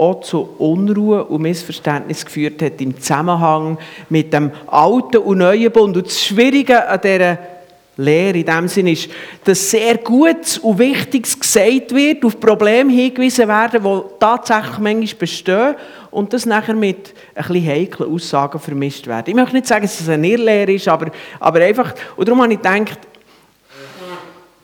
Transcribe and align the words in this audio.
auch 0.00 0.22
zu 0.22 0.48
Unruhe 0.58 1.24
und 1.24 1.42
Missverständnis 1.42 2.24
geführt 2.24 2.62
hat 2.62 2.80
im 2.80 2.98
Zusammenhang 2.98 3.76
mit 4.08 4.32
dem 4.32 4.50
alten 4.66 5.18
und 5.18 5.38
neuen 5.38 5.70
Bund. 5.70 5.96
Und 5.96 6.06
das 6.06 6.24
Schwierige 6.24 6.88
an 6.88 7.00
dieser 7.02 7.38
Lehre 7.98 8.38
in 8.38 8.46
dem 8.46 8.66
Sinne 8.66 8.92
ist, 8.92 9.10
dass 9.44 9.70
sehr 9.70 9.98
Gutes 9.98 10.56
und 10.56 10.78
Wichtiges 10.78 11.38
gesagt 11.38 11.94
wird, 11.94 12.24
auf 12.24 12.40
Probleme 12.40 12.90
hingewiesen 12.90 13.46
werden, 13.46 13.82
die 13.82 14.00
tatsächlich 14.18 14.78
manchmal 14.78 15.18
bestehen 15.18 15.74
und 16.10 16.32
das 16.32 16.46
nachher 16.46 16.74
mit 16.74 17.12
ein 17.34 17.44
bisschen 17.46 17.66
heiklen 17.66 18.10
Aussagen 18.10 18.58
vermischt 18.58 19.06
werden. 19.06 19.28
Ich 19.28 19.34
möchte 19.34 19.54
nicht 19.54 19.66
sagen, 19.66 19.82
dass 19.82 20.00
es 20.00 20.08
eine 20.08 20.26
Irrlehre 20.26 20.72
ist, 20.72 20.88
aber, 20.88 21.10
aber 21.38 21.60
einfach, 21.60 21.94
und 22.16 22.26
darum 22.26 22.42
habe 22.42 22.54
ich 22.54 22.62
gedacht, 22.62 22.98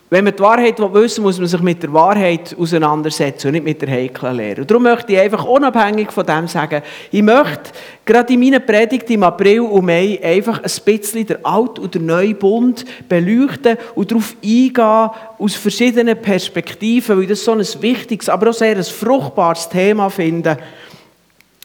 wenn 0.09 0.23
man 0.23 0.33
die 0.33 0.41
Wahrheit 0.41 0.79
wissen 0.79 0.93
will, 0.93 1.27
muss 1.27 1.37
man 1.37 1.47
sich 1.47 1.61
mit 1.61 1.83
der 1.83 1.91
Wahrheit 1.91 2.55
auseinandersetzen 2.57 3.47
und 3.47 3.53
nicht 3.53 3.65
mit 3.65 3.81
der 3.81 3.89
heiklen 3.89 4.37
Lehre. 4.37 4.61
Und 4.61 4.71
darum 4.71 4.83
möchte 4.83 5.11
ich 5.11 5.19
einfach 5.19 5.43
unabhängig 5.43 6.13
von 6.13 6.25
dem 6.25 6.47
sagen, 6.47 6.81
ich 7.11 7.21
möchte 7.21 7.71
gerade 8.05 8.33
in 8.33 8.39
meiner 8.39 8.61
Predigt 8.61 9.09
im 9.09 9.23
April 9.23 9.61
und 9.61 9.85
Mai 9.85 10.17
einfach 10.23 10.59
ein 10.59 10.71
bisschen 10.85 11.25
den 11.25 11.43
alten 11.43 11.81
und 11.81 11.93
den 11.93 12.05
neuen 12.05 12.37
Bund 12.37 12.85
beleuchten 13.09 13.77
und 13.95 14.09
darauf 14.09 14.33
eingehen 14.41 15.09
aus 15.39 15.55
verschiedenen 15.55 16.21
Perspektiven, 16.21 17.17
weil 17.17 17.27
das 17.27 17.43
so 17.43 17.51
ein 17.51 17.59
wichtiges, 17.59 18.29
aber 18.29 18.51
auch 18.51 18.53
sehr 18.53 18.77
ein 18.77 18.83
fruchtbares 18.83 19.67
Thema 19.67 20.09
finde 20.09 20.57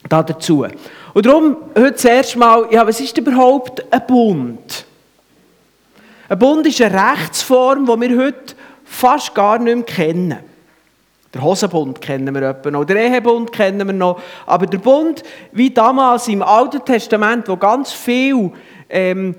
da 0.09 0.21
dazu. 0.21 0.67
Und 1.15 1.27
darum 1.27 1.57
heute 1.77 1.95
zuerst 1.95 2.37
mal, 2.37 2.67
ja, 2.73 2.85
was 2.85 3.01
ist 3.01 3.17
überhaupt 3.17 3.85
ein 3.93 4.03
Bund? 4.07 4.87
Ein 6.33 6.39
Bund 6.39 6.67
ist 6.67 6.81
eine 6.81 7.13
Rechtsform, 7.13 7.85
die 7.85 8.09
wir 8.09 8.25
heute 8.25 8.55
fast 8.87 9.35
gar 9.35 9.59
nicht 9.59 9.75
mehr 9.77 9.85
kennen. 9.85 10.39
Der 11.35 11.43
Hosenbund 11.43 12.01
kennen 12.01 12.35
wir 12.35 12.41
etwa 12.41 12.71
noch, 12.71 12.87
der 12.87 12.97
Ehebund 12.97 13.53
kennen 13.53 13.87
wir 13.87 13.93
noch, 13.93 14.19
aber 14.47 14.65
der 14.65 14.79
Bund, 14.79 15.23
wie 15.53 15.69
damals 15.69 16.29
im 16.29 16.41
Alten 16.41 16.83
Testament, 16.87 17.49
wo 17.49 17.59
ganz 17.59 17.93
viel 17.93 18.51
ähm, 18.89 19.35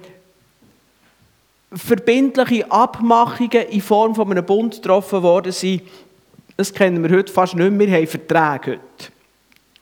verbindliche 1.73 2.71
Abmachungen 2.71 3.69
in 3.71 3.81
Form 3.81 4.13
von 4.13 4.29
einem 4.29 4.45
Bund 4.45 4.75
getroffen 4.75 5.23
worden 5.23 5.51
sind, 5.51 5.81
das 6.57 6.71
kennen 6.71 7.01
wir 7.01 7.17
heute 7.17 7.33
fast 7.33 7.55
nicht 7.55 7.71
mehr. 7.71 7.89
Haben 7.89 8.05
Verträge 8.05 8.73
heute. 8.73 9.11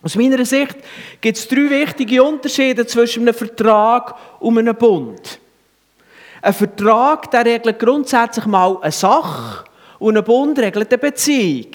Aus 0.02 0.16
meiner 0.16 0.46
Sicht 0.46 0.78
gibt 1.20 1.38
es 1.38 1.46
drei 1.46 1.70
wichtige 1.70 2.24
Unterschiede 2.24 2.88
zwischen 2.88 3.24
einem 3.24 3.34
Vertrag 3.34 4.16
und 4.40 4.58
einem 4.58 4.78
Bund. 4.78 5.42
Ein 6.42 6.54
Vertrag 6.54 7.30
der 7.32 7.46
regelt 7.46 7.80
grundsätzlich 7.80 8.46
mal 8.46 8.78
eine 8.82 8.92
Sache 8.92 9.66
und 10.00 10.18
ein 10.18 10.24
Bund 10.24 10.58
regelt 10.58 10.92
eine 10.92 10.98
Beziehung. 10.98 11.72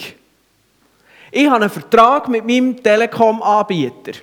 Ich 1.31 1.47
habe 1.47 1.57
einen 1.57 1.71
Vertrag 1.71 2.29
mit 2.29 2.47
meinem 2.47 2.83
Telekom-Anbieter. 2.83 4.19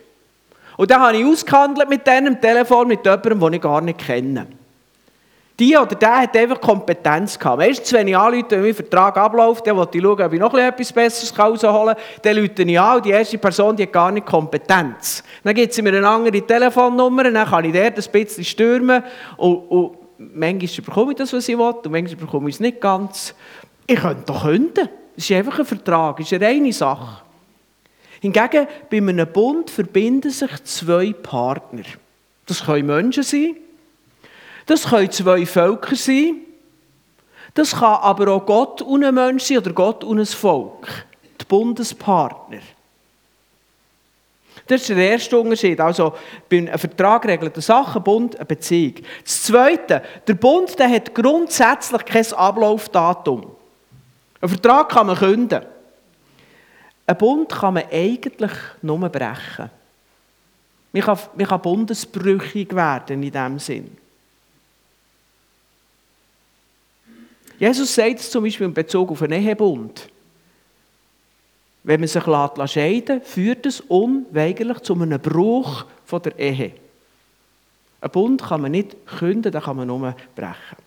Und 0.75 0.89
dann 0.89 1.01
habe 1.01 1.17
ich 1.17 1.25
ausgehandelt 1.25 1.87
mit 1.87 2.05
diesem 2.05 2.41
Telefon 2.41 2.87
mit 2.87 3.05
jemandem, 3.05 3.39
den 3.39 3.53
ich 3.53 3.61
gar 3.61 3.81
nicht 3.81 3.99
kenne. 3.99 4.47
Die 5.59 5.77
oder 5.77 5.95
der 5.95 6.21
hat 6.21 6.35
einfach 6.35 6.59
Kompetenz 6.59 7.37
gehabt. 7.37 7.59
Meistens, 7.59 7.93
wenn 7.93 8.07
ich 8.07 8.17
anrufe, 8.17 8.49
wenn 8.49 8.61
mein 8.63 8.73
Vertrag 8.73 9.15
abläuft, 9.17 9.67
dann 9.67 9.77
wollte 9.77 9.99
ich 9.99 10.03
schauen, 10.03 10.21
ob 10.21 10.33
ich 10.33 10.39
noch 10.39 10.53
etwas 10.55 10.91
Besseres 10.91 11.37
rausholen 11.37 11.95
kann. 11.95 12.03
Dann 12.23 12.37
rufe 12.39 12.63
ich 12.63 12.79
an 12.79 12.95
und 12.97 13.05
die 13.05 13.11
erste 13.11 13.37
Person 13.37 13.75
die 13.75 13.83
hat 13.83 13.93
gar 13.93 14.11
nicht 14.11 14.25
Kompetenz. 14.25 15.23
Dann 15.43 15.53
gibt 15.53 15.73
sie 15.73 15.83
mir 15.83 15.95
eine 15.95 16.07
andere 16.07 16.41
Telefonnummer, 16.41 17.29
dann 17.29 17.47
kann 17.47 17.65
ich 17.65 17.73
dort 17.73 17.97
ein 17.97 18.11
bisschen 18.11 18.43
stürmen 18.43 19.03
und, 19.37 19.55
und 19.69 20.02
manchmal 20.17 20.85
bekomme 20.85 21.11
ich 21.11 21.17
das, 21.17 21.33
was 21.33 21.47
ich 21.49 21.57
will, 21.57 21.65
und 21.65 21.91
manchmal 21.91 22.15
bekomme 22.15 22.49
ich 22.49 22.55
es 22.55 22.59
nicht 22.59 22.81
ganz. 22.81 23.35
Ich 23.87 23.99
könnte 23.99 24.23
doch 24.25 24.43
künden. 24.43 24.89
Es 25.15 25.29
ist 25.29 25.35
einfach 25.35 25.59
ein 25.59 25.65
Vertrag, 25.65 26.19
es 26.19 26.27
ist 26.27 26.33
eine 26.33 26.45
reine 26.45 26.73
Sache. 26.73 27.21
Hingegen, 28.21 28.67
bei 28.89 28.97
einem 28.97 29.27
Bund 29.31 29.69
verbinden 29.69 30.31
sich 30.31 30.63
zwei 30.63 31.11
Partner. 31.13 31.83
Das 32.45 32.65
können 32.65 32.87
Menschen 32.87 33.23
sein, 33.23 33.55
das 34.65 34.85
können 34.85 35.11
zwei 35.11 35.45
Völker 35.45 35.95
sein, 35.95 36.37
das 37.53 37.71
kann 37.71 37.99
aber 38.01 38.29
auch 38.33 38.45
Gott 38.45 38.81
und 38.81 39.03
ein 39.03 39.13
Mensch 39.13 39.43
sein 39.43 39.57
oder 39.57 39.73
Gott 39.73 40.03
und 40.03 40.19
ein 40.19 40.25
Volk. 40.25 41.05
Die 41.39 41.45
Bundespartner. 41.45 42.61
Das 44.67 44.81
ist 44.81 44.89
der 44.89 44.97
erste 44.97 45.37
Unterschied. 45.37 45.79
Also, 45.79 46.13
ein 46.51 46.77
Vertrag 46.77 47.25
regelt 47.25 47.53
eine 47.53 47.61
Sache, 47.61 47.99
ein 47.99 48.03
Bund 48.03 48.35
eine 48.37 48.45
Beziehung. 48.45 48.95
Das 49.23 49.43
Zweite, 49.43 50.01
der 50.25 50.33
Bund 50.35 50.77
der 50.79 50.89
hat 50.89 51.13
grundsätzlich 51.13 52.05
kein 52.05 52.33
Ablaufdatum. 52.33 53.55
Ein 54.39 54.49
Vertrag 54.49 54.89
kann 54.89 55.07
man 55.07 55.17
künden. 55.17 55.65
Ein 57.05 57.17
Bund 57.17 57.49
kann 57.49 57.73
man 57.73 57.83
eigentlich 57.91 58.51
nur 58.81 59.09
brechen. 59.09 59.69
Man 60.93 61.01
kann, 61.01 61.19
man 61.35 61.47
kann 61.47 61.61
bundesbrüchig 61.61 62.73
werden 62.73 63.23
in 63.23 63.31
diesem 63.31 63.59
Sinn. 63.59 63.97
Jesus 67.59 67.93
sagt 67.93 68.19
es 68.19 68.31
zum 68.31 68.43
Beispiel 68.43 68.67
in 68.67 68.73
Bezug 68.73 69.11
auf 69.11 69.21
einen 69.21 69.41
Ehebund. 69.41 70.09
Wenn 71.83 71.99
man 71.99 72.07
sich 72.07 72.23
scheiden 72.23 73.17
lässt, 73.17 73.27
führt 73.27 73.65
es 73.65 73.81
unweigerlich 73.81 74.79
zu 74.79 74.93
einem 74.93 75.19
Bruch 75.19 75.85
von 76.05 76.21
der 76.21 76.39
Ehe. 76.39 76.71
Ein 77.99 78.11
Bund 78.11 78.41
kann 78.41 78.61
man 78.61 78.71
nicht 78.71 78.95
künden, 79.05 79.51
den 79.51 79.61
kann 79.61 79.75
man 79.75 79.87
nur 79.87 80.15
brechen. 80.35 80.77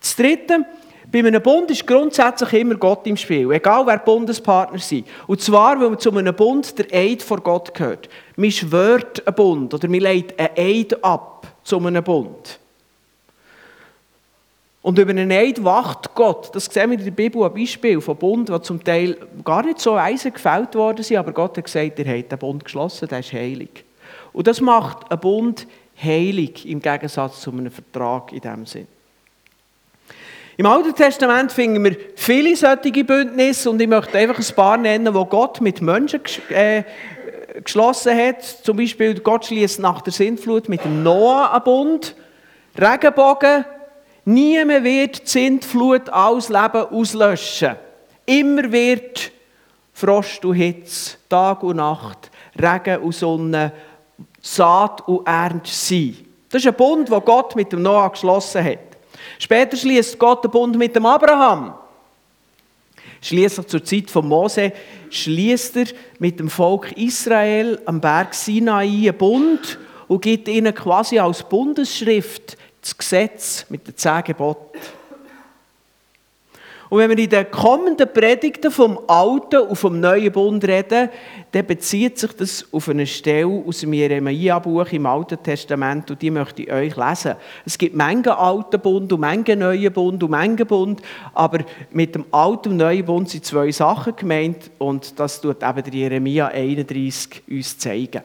Das 0.00 0.16
Dritte, 0.16 0.64
bei 1.10 1.18
einem 1.18 1.42
Bund 1.42 1.70
ist 1.70 1.86
grundsätzlich 1.86 2.52
immer 2.54 2.76
Gott 2.76 3.06
im 3.06 3.16
Spiel, 3.16 3.50
egal 3.50 3.86
wer 3.86 3.98
Bundespartner 3.98 4.78
sind. 4.78 5.06
Und 5.26 5.40
zwar, 5.40 5.80
weil 5.80 5.90
man 5.90 5.98
zu 5.98 6.10
einem 6.10 6.34
Bund 6.34 6.78
der 6.78 6.86
Eid 6.92 7.22
vor 7.22 7.40
Gott 7.40 7.74
gehört. 7.74 8.08
Man 8.36 8.50
schwört 8.50 9.26
einen 9.26 9.34
Bund 9.34 9.74
oder 9.74 9.88
man 9.88 10.00
legt 10.00 10.38
einen 10.38 10.50
Eid 10.56 11.04
ab 11.04 11.46
zu 11.64 11.78
einem 11.78 12.04
Bund. 12.04 12.58
Und 14.82 14.98
über 14.98 15.10
einen 15.10 15.30
Eid 15.30 15.62
wacht 15.62 16.14
Gott. 16.14 16.54
Das 16.54 16.64
sehen 16.64 16.90
wir 16.90 16.98
in 16.98 17.04
der 17.04 17.10
Bibel 17.10 17.44
ein 17.44 17.52
Beispiel 17.52 18.00
von 18.00 18.16
Bund, 18.16 18.48
die 18.48 18.62
zum 18.62 18.82
Teil 18.82 19.16
gar 19.44 19.62
nicht 19.62 19.78
so 19.78 19.94
eisen 19.94 20.32
gefällt 20.32 20.74
worden 20.74 21.02
sind, 21.02 21.18
aber 21.18 21.32
Gott 21.32 21.58
hat 21.58 21.64
gesagt, 21.64 21.98
er 21.98 22.18
hat 22.18 22.32
den 22.32 22.38
Bund 22.38 22.64
geschlossen, 22.64 23.08
der 23.08 23.18
ist 23.18 23.32
heilig. 23.32 23.84
Und 24.32 24.46
das 24.46 24.60
macht 24.60 25.10
einen 25.10 25.20
Bund 25.20 25.66
heilig 26.02 26.66
im 26.66 26.80
Gegensatz 26.80 27.42
zu 27.42 27.50
einem 27.50 27.70
Vertrag 27.70 28.32
in 28.32 28.40
diesem 28.40 28.66
Sinn. 28.66 28.86
Im 30.56 30.66
Alten 30.66 30.94
Testament 30.94 31.52
finden 31.52 31.82
wir 31.84 31.96
viele 32.16 32.54
solche 32.54 33.04
Bündnisse 33.04 33.70
und 33.70 33.80
ich 33.80 33.88
möchte 33.88 34.18
einfach 34.18 34.38
ein 34.38 34.54
paar 34.54 34.76
nennen, 34.76 35.14
wo 35.14 35.24
Gott 35.24 35.60
mit 35.60 35.80
Menschen 35.80 36.20
äh, 36.50 36.84
geschlossen 37.64 38.16
hat. 38.16 38.42
Zum 38.42 38.76
Beispiel 38.76 39.18
Gott 39.20 39.46
schließt 39.46 39.80
nach 39.80 40.02
der 40.02 40.12
Sintflut 40.12 40.68
mit 40.68 40.84
Noah 40.84 41.52
einen 41.52 41.64
Bund. 41.64 42.14
Regenbogen, 42.78 43.64
Niemand 44.24 44.84
wird 44.84 45.22
die 45.22 45.30
Sintflut 45.30 46.08
alles 46.10 46.48
Leben 46.48 46.86
auslöschen. 46.90 47.76
Immer 48.26 48.70
wird 48.70 49.32
Frost 49.92 50.44
und 50.44 50.54
Hitze, 50.54 51.16
Tag 51.28 51.62
und 51.62 51.76
Nacht, 51.76 52.30
Regen 52.60 53.02
und 53.02 53.14
Sonne, 53.14 53.72
Saat 54.40 55.06
und 55.08 55.26
Ernte 55.26 55.70
sein. 55.70 56.16
Das 56.48 56.62
ist 56.62 56.68
ein 56.68 56.74
Bund, 56.74 57.08
den 57.08 57.20
Gott 57.20 57.54
mit 57.56 57.72
dem 57.72 57.82
Noah 57.82 58.10
geschlossen 58.10 58.64
hat. 58.64 58.78
Später 59.38 59.76
schließt 59.76 60.18
Gott 60.18 60.44
den 60.44 60.50
Bund 60.50 60.76
mit 60.76 60.94
dem 60.96 61.06
Abraham. 61.06 61.74
Schließlich 63.22 63.66
zur 63.66 63.84
Zeit 63.84 64.10
von 64.10 64.26
Mose 64.26 64.72
schließt 65.10 65.76
er 65.76 65.86
mit 66.18 66.40
dem 66.40 66.48
Volk 66.48 66.92
Israel 66.92 67.78
am 67.84 68.00
Berg 68.00 68.34
Sinai 68.34 68.84
einen 68.84 69.18
Bund 69.18 69.78
und 70.08 70.22
gibt 70.22 70.48
ihnen 70.48 70.74
quasi 70.74 71.18
als 71.18 71.42
Bundesschrift 71.42 72.56
das 72.80 72.96
Gesetz 72.96 73.66
mit 73.68 73.86
den 73.86 73.96
zehn 73.96 74.24
Geboten. 74.24 74.78
Und 76.90 76.98
wenn 76.98 77.10
wir 77.10 77.18
in 77.18 77.30
den 77.30 77.48
kommenden 77.52 78.12
Predigten 78.12 78.68
vom 78.72 78.98
Alten 79.06 79.60
und 79.60 79.76
vom 79.76 80.00
Neuen 80.00 80.32
Bund 80.32 80.64
reden, 80.64 81.08
dann 81.52 81.66
bezieht 81.66 82.18
sich 82.18 82.32
das 82.32 82.66
auf 82.72 82.88
eine 82.88 83.06
Stelle 83.06 83.46
aus 83.46 83.78
dem 83.78 83.92
Jeremia-Buch 83.92 84.90
im 84.90 85.06
Alten 85.06 85.40
Testament 85.40 86.10
und 86.10 86.20
die 86.20 86.32
möchte 86.32 86.62
ich 86.62 86.72
euch 86.72 86.96
lesen. 86.96 87.36
Es 87.64 87.78
gibt 87.78 87.94
Menge 87.94 88.36
Alten 88.36 88.80
Bund 88.80 89.12
und 89.12 89.20
Menge 89.20 89.54
Neuen 89.54 89.92
Bund 89.92 90.20
und 90.20 90.30
Menge 90.32 90.66
Bund, 90.66 91.00
aber 91.32 91.60
mit 91.92 92.16
dem 92.16 92.24
Alten 92.32 92.70
und 92.70 92.78
Neuen 92.78 93.04
Bund 93.04 93.30
sind 93.30 93.44
zwei 93.44 93.70
Sachen 93.70 94.16
gemeint 94.16 94.68
und 94.78 95.16
das 95.20 95.40
tut 95.40 95.62
eben 95.62 95.84
der 95.84 95.94
Jeremia 95.94 96.48
31 96.48 97.44
uns 97.48 97.78
zeigen. 97.78 98.22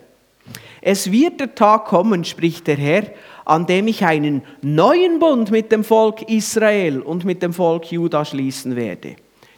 Es 0.82 1.12
wird 1.12 1.40
der 1.40 1.54
Tag 1.54 1.86
kommen, 1.86 2.24
spricht 2.24 2.66
der 2.66 2.78
Herr, 2.78 3.04
an 3.46 3.66
dem 3.66 3.88
ich 3.88 4.04
einen 4.04 4.42
neuen 4.62 5.20
Bund 5.20 5.52
mit 5.52 5.72
dem 5.72 5.84
Volk 5.84 6.24
Israel 6.30 7.02
und 7.02 7.24
mit 7.24 7.42
dem 7.42 7.54
Volk 7.54 7.92
Juda 7.92 8.26
schließen 8.26 8.76
werde. 8.76 9.16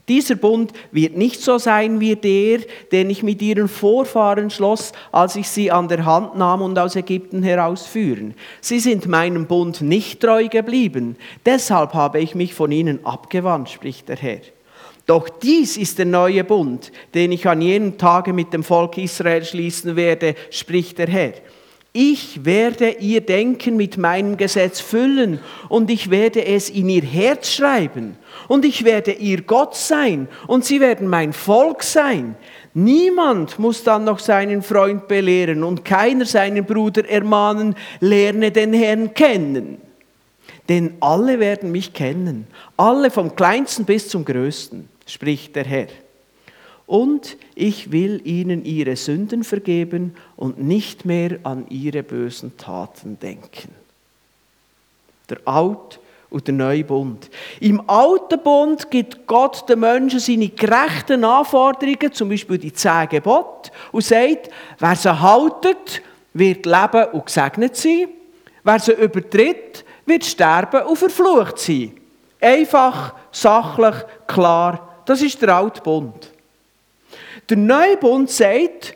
Dieser 0.08 0.36
Bund 0.36 0.72
wird 0.92 1.18
nicht 1.18 1.42
so 1.42 1.58
sein 1.58 2.00
wie 2.00 2.16
der, 2.16 2.60
den 2.94 3.10
ich 3.10 3.24
mit 3.24 3.42
ihren 3.42 3.68
Vorfahren 3.68 4.50
schloss, 4.50 4.94
als 5.12 5.36
ich 5.36 5.50
sie 5.50 5.70
an 5.70 5.90
der 5.90 6.06
Hand 6.06 6.38
nahm 6.38 6.62
und 6.62 6.80
aus 6.80 6.96
Ägypten 6.96 7.44
herausführen. 7.44 8.34
Sie 8.62 8.80
sind 8.80 9.08
meinem 9.08 9.48
Bund 9.48 9.82
nicht 9.82 10.22
treu 10.22 10.48
geblieben, 10.48 11.18
deshalb 11.46 11.94
habe 11.94 12.20
ich 12.20 12.36
mich 12.36 12.54
von 12.54 12.72
ihnen 12.72 13.06
abgewandt, 13.06 13.70
spricht 13.70 14.08
der 14.08 14.16
Herr. 14.16 14.40
Doch 15.08 15.28
dies 15.28 15.76
ist 15.76 15.98
der 15.98 16.06
neue 16.06 16.44
Bund, 16.46 16.92
den 17.14 17.34
ich 17.34 17.48
an 17.48 17.62
jenem 17.62 17.98
Tage 17.98 18.32
mit 18.32 18.54
dem 18.54 18.64
Volk 18.64 18.98
Israel 18.98 19.44
schließen 19.44 19.98
werde, 19.98 20.36
spricht 20.52 21.00
der 21.00 21.08
Herr. 21.08 21.34
Ich 22.00 22.46
werde 22.46 22.92
ihr 23.00 23.22
Denken 23.22 23.76
mit 23.76 23.98
meinem 23.98 24.38
Gesetz 24.38 24.80
füllen 24.80 25.40
und 25.68 25.90
ich 25.90 26.12
werde 26.12 26.46
es 26.46 26.70
in 26.70 26.90
ihr 26.90 27.02
Herz 27.02 27.52
schreiben 27.52 28.18
und 28.48 28.66
ich 28.66 28.86
werde 28.86 29.14
ihr 29.14 29.42
Gott 29.42 29.76
sein 29.76 30.28
und 30.46 30.64
sie 30.64 30.80
werden 30.80 31.08
mein 31.08 31.34
Volk 31.34 31.82
sein. 31.82 32.36
Niemand 32.76 33.58
muss 33.58 33.84
dann 33.84 34.04
noch 34.04 34.20
seinen 34.20 34.62
Freund 34.62 35.08
belehren 35.08 35.64
und 35.64 35.86
keiner 35.86 36.26
seinen 36.26 36.66
Bruder 36.66 37.10
ermahnen, 37.10 37.74
lerne 38.00 38.52
den 38.52 38.74
Herrn 38.74 39.16
kennen. 39.16 39.82
Denn 40.70 40.98
alle 41.00 41.40
werden 41.40 41.72
mich 41.72 41.94
kennen, 41.94 42.46
alle 42.78 43.10
vom 43.10 43.36
kleinsten 43.36 43.86
bis 43.86 44.08
zum 44.08 44.24
größten 44.24 44.88
spricht 45.08 45.56
der 45.56 45.66
Herr. 45.66 45.88
Und 46.88 47.38
ich 47.54 47.92
will 47.92 48.22
ihnen 48.24 48.66
ihre 48.66 48.96
Sünden 48.96 49.44
vergeben 49.44 50.16
und 50.36 50.64
nicht 50.64 51.06
mehr 51.06 51.38
an 51.44 51.68
ihre 51.70 52.02
bösen 52.02 52.58
Taten 52.58 53.20
denken. 53.20 53.70
Der 55.30 55.40
Alt- 55.46 56.00
und 56.30 56.48
der 56.48 56.54
neue 56.54 56.84
Bund. 56.84 57.30
Im 57.60 57.90
alten 57.90 58.42
Bund 58.42 58.90
gibt 58.90 59.28
Gott 59.28 59.68
den 59.70 59.82
Menschen 59.82 60.20
seine 60.20 60.50
gerechten 60.50 61.24
Anforderungen, 61.24 62.12
zum 62.14 62.30
Beispiel 62.30 62.58
die 62.58 62.74
zehn 62.74 63.08
Gebote, 63.10 63.72
und 63.92 64.04
sagt, 64.04 64.50
wer 64.80 64.96
sie 64.96 65.22
haltet, 65.22 66.02
wird 66.34 66.66
leben 66.66 67.06
und 67.12 67.26
gesegnet 67.26 67.76
sein. 67.76 68.10
Wer 68.64 68.80
sie 68.80 68.94
übertritt, 68.94 69.86
wird 70.06 70.26
sterben 70.26 70.84
und 70.84 70.98
verflucht 70.98 71.60
sein. 71.60 71.94
Einfach, 72.40 73.14
sachlich, 73.32 73.96
klar 74.26 74.88
das 75.08 75.22
ist 75.22 75.42
der 75.42 75.56
alte 75.56 75.82
Bund. 75.82 76.32
Der 77.50 77.58
neue 77.58 77.98
Bund 77.98 78.30
sagt, 78.30 78.96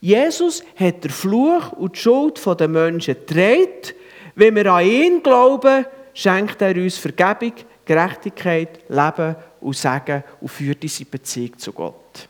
Jesus 0.00 0.64
hat 0.76 1.04
den 1.04 1.10
Fluch 1.10 1.72
und 1.72 1.96
die 1.96 2.00
Schuld 2.00 2.40
der 2.60 2.68
Menschen 2.68 3.14
gedreht. 3.14 3.94
Wenn 4.34 4.56
wir 4.56 4.72
an 4.72 4.84
ihn 4.84 5.22
glauben, 5.22 5.86
schenkt 6.12 6.60
er 6.60 6.74
uns 6.76 6.98
Vergebung, 6.98 7.52
Gerechtigkeit, 7.84 8.80
Leben 8.88 9.36
und 9.60 9.76
Segen 9.76 10.24
und 10.40 10.48
führt 10.48 10.82
uns 10.82 11.00
in 11.00 11.10
Beziehung 11.10 11.58
zu 11.58 11.72
Gott. 11.72 12.28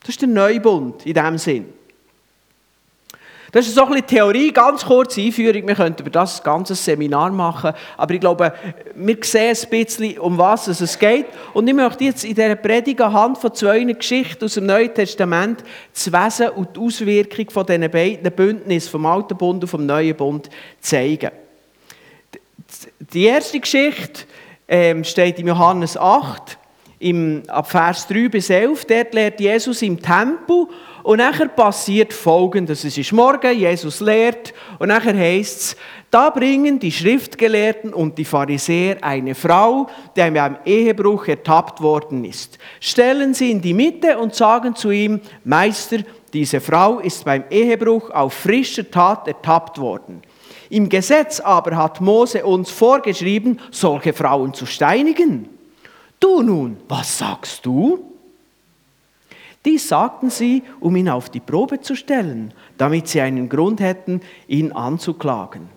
Das 0.00 0.10
ist 0.10 0.20
der 0.20 0.28
neue 0.28 0.60
Bund 0.60 1.06
in 1.06 1.14
diesem 1.14 1.38
Sinn. 1.38 1.77
Das 3.50 3.66
ist 3.66 3.74
so 3.74 3.84
ein 3.84 3.92
bisschen 3.92 4.06
Theorie, 4.06 4.52
ganz 4.52 4.84
kurze 4.84 5.22
Einführung. 5.22 5.66
Wir 5.66 5.74
könnten 5.74 6.02
über 6.02 6.10
das 6.10 6.42
ganze 6.42 6.74
Seminar 6.74 7.30
machen. 7.30 7.72
Aber 7.96 8.12
ich 8.12 8.20
glaube, 8.20 8.52
wir 8.94 9.16
sehen 9.22 9.56
ein 9.56 9.70
bisschen, 9.70 10.18
um 10.18 10.36
was 10.36 10.68
es 10.68 10.98
geht. 10.98 11.26
Und 11.54 11.66
ich 11.66 11.74
möchte 11.74 12.04
jetzt 12.04 12.24
in 12.24 12.34
dieser 12.34 12.56
Predigt 12.56 13.00
anhand 13.00 13.38
von 13.38 13.54
zwei 13.54 13.84
Geschichten 13.84 14.44
aus 14.44 14.54
dem 14.54 14.66
Neuen 14.66 14.92
Testament 14.92 15.64
das 15.94 16.12
Wesen 16.12 16.50
und 16.50 16.76
die 16.76 16.80
Auswirkung 16.80 17.48
von 17.48 17.64
diesen 17.64 17.90
beiden 17.90 18.30
Bündnissen, 18.32 18.90
vom 18.90 19.06
Alten 19.06 19.36
Bund 19.36 19.62
und 19.62 19.68
vom 19.68 19.86
Neuen 19.86 20.14
Bund, 20.14 20.50
zeigen. 20.80 21.30
Die 22.98 23.24
erste 23.24 23.60
Geschichte 23.60 24.24
ähm, 24.68 25.04
steht 25.04 25.38
in 25.38 25.46
Johannes 25.46 25.96
8, 25.96 26.58
im, 26.98 27.44
ab 27.48 27.70
Vers 27.70 28.06
3 28.08 28.28
bis 28.28 28.50
11. 28.50 28.84
Dort 28.84 29.14
lehrt 29.14 29.40
Jesus 29.40 29.80
im 29.80 30.02
Tempel 30.02 30.66
und 31.08 31.16
nachher 31.16 31.48
passiert 31.48 32.12
Folgendes. 32.12 32.84
Es 32.84 32.98
ist 32.98 33.12
morgen, 33.12 33.58
Jesus 33.58 34.00
lehrt 34.00 34.52
und 34.78 34.88
nachher 34.88 35.16
heißt 35.16 35.58
es, 35.58 35.76
da 36.10 36.28
bringen 36.28 36.78
die 36.78 36.92
Schriftgelehrten 36.92 37.94
und 37.94 38.18
die 38.18 38.26
Pharisäer 38.26 39.02
eine 39.02 39.34
Frau, 39.34 39.86
die 40.14 40.20
einem 40.20 40.58
Ehebruch 40.66 41.28
ertappt 41.28 41.80
worden 41.80 42.26
ist. 42.26 42.58
Stellen 42.78 43.32
sie 43.32 43.52
in 43.52 43.62
die 43.62 43.72
Mitte 43.72 44.18
und 44.18 44.34
sagen 44.34 44.76
zu 44.76 44.90
ihm, 44.90 45.22
Meister, 45.44 46.00
diese 46.34 46.60
Frau 46.60 46.98
ist 46.98 47.24
beim 47.24 47.44
Ehebruch 47.48 48.10
auf 48.10 48.34
frischer 48.34 48.90
Tat 48.90 49.28
ertappt 49.28 49.78
worden. 49.78 50.20
Im 50.68 50.90
Gesetz 50.90 51.40
aber 51.40 51.74
hat 51.74 52.02
Mose 52.02 52.44
uns 52.44 52.70
vorgeschrieben, 52.70 53.60
solche 53.70 54.12
Frauen 54.12 54.52
zu 54.52 54.66
steinigen. 54.66 55.48
Du 56.20 56.42
nun, 56.42 56.76
was 56.86 57.16
sagst 57.16 57.64
du? 57.64 58.17
Dies 59.68 59.86
sagten 59.86 60.30
sie, 60.30 60.62
um 60.80 60.96
ihn 60.96 61.10
auf 61.10 61.28
die 61.28 61.40
Probe 61.40 61.82
zu 61.82 61.94
stellen, 61.94 62.54
damit 62.78 63.06
sie 63.06 63.20
einen 63.20 63.50
Grund 63.50 63.80
hätten, 63.80 64.22
ihn 64.46 64.72
anzuklagen. 64.72 65.68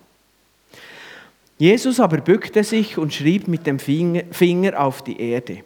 Jesus 1.57 1.99
aber 1.99 2.21
bückte 2.21 2.63
sich 2.63 2.97
und 2.97 3.13
schrieb 3.13 3.49
mit 3.49 3.67
dem 3.67 3.79
Finger 3.79 4.79
auf 4.81 5.01
die 5.01 5.19
Erde. 5.19 5.65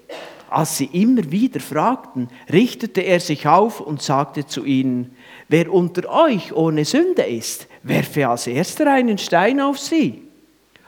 Als 0.49 0.79
sie 0.79 0.89
immer 0.91 1.31
wieder 1.31 1.59
fragten, 1.59 2.29
richtete 2.51 3.01
er 3.01 3.19
sich 3.19 3.45
auf 3.45 3.79
und 3.79 4.01
sagte 4.01 4.47
zu 4.47 4.65
ihnen, 4.65 5.15
wer 5.47 5.71
unter 5.71 6.09
euch 6.09 6.51
ohne 6.51 6.83
Sünde 6.83 7.21
ist, 7.21 7.67
werfe 7.83 8.27
als 8.27 8.47
erster 8.47 8.91
einen 8.91 9.19
Stein 9.19 9.61
auf 9.61 9.77
sie. 9.77 10.23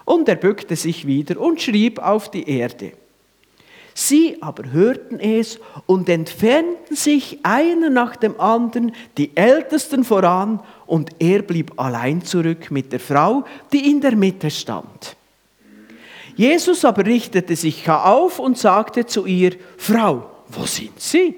Und 0.06 0.28
er 0.28 0.38
bückte 0.38 0.76
sich 0.76 1.06
wieder 1.06 1.40
und 1.40 1.62
schrieb 1.62 2.00
auf 2.00 2.32
die 2.32 2.50
Erde. 2.50 2.94
Sie 4.00 4.38
aber 4.42 4.72
hörten 4.72 5.20
es 5.20 5.60
und 5.88 6.08
entfernten 6.08 6.96
sich 6.96 7.40
einer 7.42 7.90
nach 7.90 8.16
dem 8.16 8.40
anderen, 8.40 8.92
die 9.18 9.36
Ältesten 9.36 10.04
voran, 10.04 10.60
und 10.86 11.10
er 11.18 11.42
blieb 11.42 11.82
allein 11.82 12.24
zurück 12.24 12.70
mit 12.70 12.92
der 12.92 13.00
Frau, 13.00 13.44
die 13.74 13.90
in 13.90 14.00
der 14.00 14.16
Mitte 14.16 14.52
stand. 14.52 15.16
Jesus 16.36 16.86
aber 16.86 17.08
richtete 17.08 17.56
sich 17.56 17.90
auf 17.90 18.38
und 18.38 18.60
sagte 18.60 19.08
zu 19.08 19.26
ihr, 19.26 19.54
Frau, 19.78 20.30
wo 20.50 20.68
sind 20.68 21.02
Sie? 21.02 21.34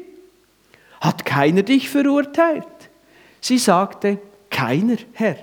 Hat 1.00 1.24
keiner 1.24 1.64
dich 1.64 1.88
verurteilt? 1.88 2.66
Sie 3.40 3.58
sagte, 3.58 4.20
keiner, 4.50 4.98
Herr. 5.14 5.38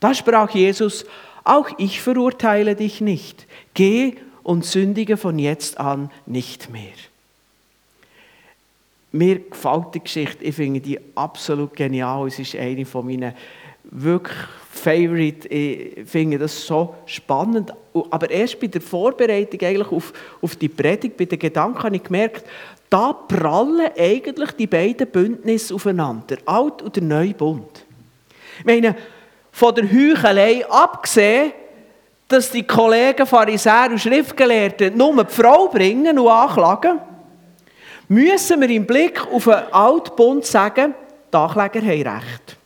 Da 0.00 0.12
sprach 0.12 0.50
Jesus, 0.50 1.06
auch 1.44 1.70
ich 1.78 2.02
verurteile 2.02 2.76
dich 2.76 3.00
nicht. 3.00 3.46
Geh 3.72 4.16
und 4.42 4.64
sündige 4.64 5.16
von 5.16 5.38
jetzt 5.38 5.78
an 5.78 6.10
nicht 6.26 6.70
mehr. 6.70 6.92
Mir 9.12 9.40
gefällt 9.40 9.94
die 9.94 10.00
Geschichte, 10.00 10.44
ich 10.44 10.54
finde 10.54 10.80
die 10.80 10.98
absolut 11.14 11.74
genial. 11.74 12.28
Es 12.28 12.38
ist 12.38 12.54
eine 12.54 12.86
von 12.86 13.06
meinen 13.06 13.34
wirklich 13.84 14.36
Favorite. 14.70 15.48
Ich 15.48 16.08
finde 16.08 16.38
das 16.38 16.64
so 16.64 16.94
spannend. 17.06 17.72
Aber 18.10 18.30
erst 18.30 18.60
bei 18.60 18.68
der 18.68 18.80
Vorbereitung 18.80 19.60
eigentlich 19.60 19.90
auf, 19.90 20.12
auf 20.40 20.54
die 20.54 20.68
Predigt, 20.68 21.16
bei 21.16 21.24
den 21.24 21.40
Gedanken, 21.40 21.82
habe 21.82 21.96
ich 21.96 22.04
gemerkt, 22.04 22.44
da 22.88 23.12
prallen 23.12 23.90
eigentlich 23.96 24.52
die 24.52 24.66
beiden 24.66 25.08
Bündnisse 25.08 25.74
aufeinander, 25.74 26.36
der 26.36 26.38
Alt- 26.44 26.82
und 26.82 26.94
der 26.94 27.02
Neue 27.02 27.34
Bund. 27.34 27.84
Ich 28.58 28.64
meine, 28.64 28.96
von 29.52 29.74
der 29.74 29.90
Heuchelei 29.90 30.64
abgesehen, 30.68 31.52
dass 32.30 32.48
die 32.48 32.62
Kollegen 32.62 33.26
Pharisäer 33.26 33.88
und 33.90 33.98
Schriftgelehrten 33.98 34.96
nur 34.96 35.24
die 35.24 35.34
Frau 35.34 35.66
bringen 35.66 36.16
und 36.16 36.28
anklagen, 36.28 37.00
müssen 38.08 38.60
wir 38.60 38.70
im 38.70 38.86
Blick 38.86 39.20
auf 39.32 39.44
den 39.44 39.54
Altbund 39.72 40.46
sagen, 40.46 40.94
die 41.32 41.36
Ankläger 41.36 41.80
haben 41.80 42.18
recht. 42.18 42.56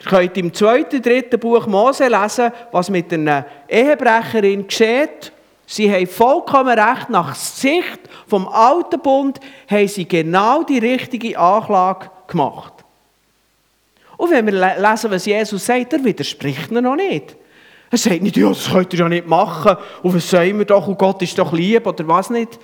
Ihr 0.00 0.06
könnt 0.06 0.38
im 0.38 0.54
zweiten, 0.54 1.02
dritten 1.02 1.38
Buch 1.38 1.66
Mose 1.66 2.08
lesen, 2.08 2.50
was 2.72 2.88
mit 2.88 3.12
einer 3.12 3.44
Ehebrecherin 3.68 4.66
geschieht. 4.66 5.30
Sie 5.66 5.92
haben 5.92 6.06
vollkommen 6.06 6.78
recht, 6.78 7.10
nach 7.10 7.34
Sicht 7.34 8.00
vom 8.26 8.48
alten 8.48 9.00
Bund 9.00 9.38
haben 9.70 9.86
sie 9.86 10.08
genau 10.08 10.62
die 10.62 10.78
richtige 10.78 11.38
Anklage 11.38 12.10
gemacht. 12.26 12.72
Und 14.16 14.30
wenn 14.30 14.46
wir 14.46 14.78
lesen, 14.78 15.10
was 15.10 15.26
Jesus 15.26 15.66
sagt, 15.66 15.92
er 15.92 16.02
widerspricht 16.02 16.72
er 16.72 16.80
noch 16.80 16.96
nicht. 16.96 17.36
Er 17.90 17.98
sagt 17.98 18.22
nicht, 18.22 18.36
ja, 18.36 18.48
das 18.48 18.70
könnt 18.70 18.92
ihr 18.92 19.00
ja 19.00 19.08
nicht 19.08 19.26
machen. 19.26 19.76
Und 20.02 20.14
was 20.14 20.30
sagen 20.30 20.58
wir 20.58 20.64
doch, 20.64 20.86
und 20.86 20.98
Gott 20.98 21.20
ist 21.22 21.36
doch 21.38 21.52
lieb 21.52 21.86
oder 21.86 22.06
was 22.06 22.30
nicht. 22.30 22.58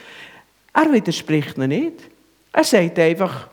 Er 0.72 0.92
widerspricht 0.92 1.56
ihnen 1.56 1.70
nicht. 1.70 2.00
Er 2.52 2.64
sagt 2.64 2.98
einfach, 2.98 3.48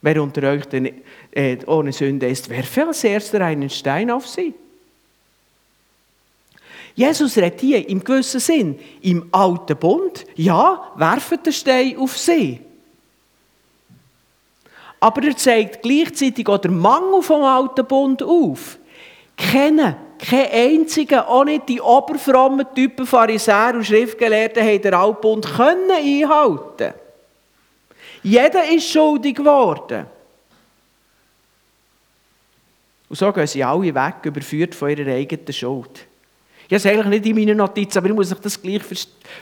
wer 0.00 0.22
unter 0.22 0.48
euch 0.50 0.64
denn, 0.66 1.02
äh, 1.30 1.58
ohne 1.66 1.92
Sünde 1.92 2.28
ist, 2.28 2.48
werfe 2.48 2.86
als 2.86 3.04
erster 3.04 3.40
einen 3.42 3.68
Stein 3.68 4.10
auf 4.10 4.26
sie. 4.26 4.54
Jesus 6.94 7.36
redet 7.36 7.60
hier 7.60 7.88
im 7.88 8.02
gewissen 8.02 8.40
Sinn, 8.40 8.78
im 9.02 9.28
alten 9.30 9.76
Bund, 9.76 10.24
ja, 10.34 10.90
werfe 10.96 11.38
den 11.38 11.52
Stein 11.52 11.96
auf 11.96 12.16
sie. 12.16 12.60
Aber 14.98 15.22
er 15.22 15.36
zeigt 15.36 15.82
gleichzeitig 15.82 16.48
auch 16.48 16.58
den 16.58 16.76
Mangel 16.76 17.22
vom 17.22 17.42
alten 17.42 17.86
Bund 17.86 18.22
auf. 18.22 18.78
Kennen 19.36 19.94
kein 20.18 20.50
einziger, 20.50 21.28
auch 21.28 21.44
nicht 21.44 21.68
die 21.68 21.80
oberfrommen 21.80 22.66
Typen 22.74 23.06
Pharisäer 23.06 23.72
und 23.74 23.84
Schriftgelehrten, 23.84 24.62
haben 24.62 24.82
den 24.82 24.94
Altbund 24.94 25.46
können 25.46 25.90
einhalten 25.90 26.94
Jeder 28.22 28.68
ist 28.70 28.90
schuldig 28.90 29.36
geworden. 29.36 30.06
Und 33.08 33.16
so 33.16 33.32
gehen 33.32 33.46
sie 33.46 33.64
alle 33.64 33.94
weg, 33.94 34.14
überführt 34.24 34.74
von 34.74 34.90
ihrer 34.90 35.12
eigenen 35.12 35.52
Schuld. 35.52 36.06
Ich 36.70 36.74
habe 36.74 36.76
es 36.76 36.86
eigentlich 36.86 37.22
nicht 37.22 37.26
in 37.26 37.36
meinen 37.36 37.56
Notizen, 37.56 37.96
aber 37.96 38.08
ich 38.08 38.14
muss 38.14 38.30
euch 38.30 38.40
das 38.40 38.60
gleich 38.60 38.82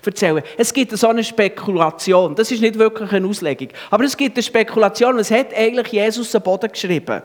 erzählen. 0.05 0.45
Es 0.57 0.73
gibt 0.73 0.97
so 0.97 1.09
eine 1.09 1.25
Spekulation. 1.25 2.37
Das 2.37 2.53
ist 2.53 2.61
nicht 2.61 2.79
wirklich 2.79 3.11
eine 3.11 3.27
Auslegung. 3.27 3.69
Aber 3.91 4.05
es 4.05 4.17
gibt 4.17 4.37
eine 4.37 4.45
Spekulation. 4.45 5.17
Was 5.17 5.33
hat 5.33 5.53
eigentlich 5.53 5.89
Jesus 5.89 6.33
am 6.37 6.43
Boden 6.43 6.71
geschrieben? 6.71 7.23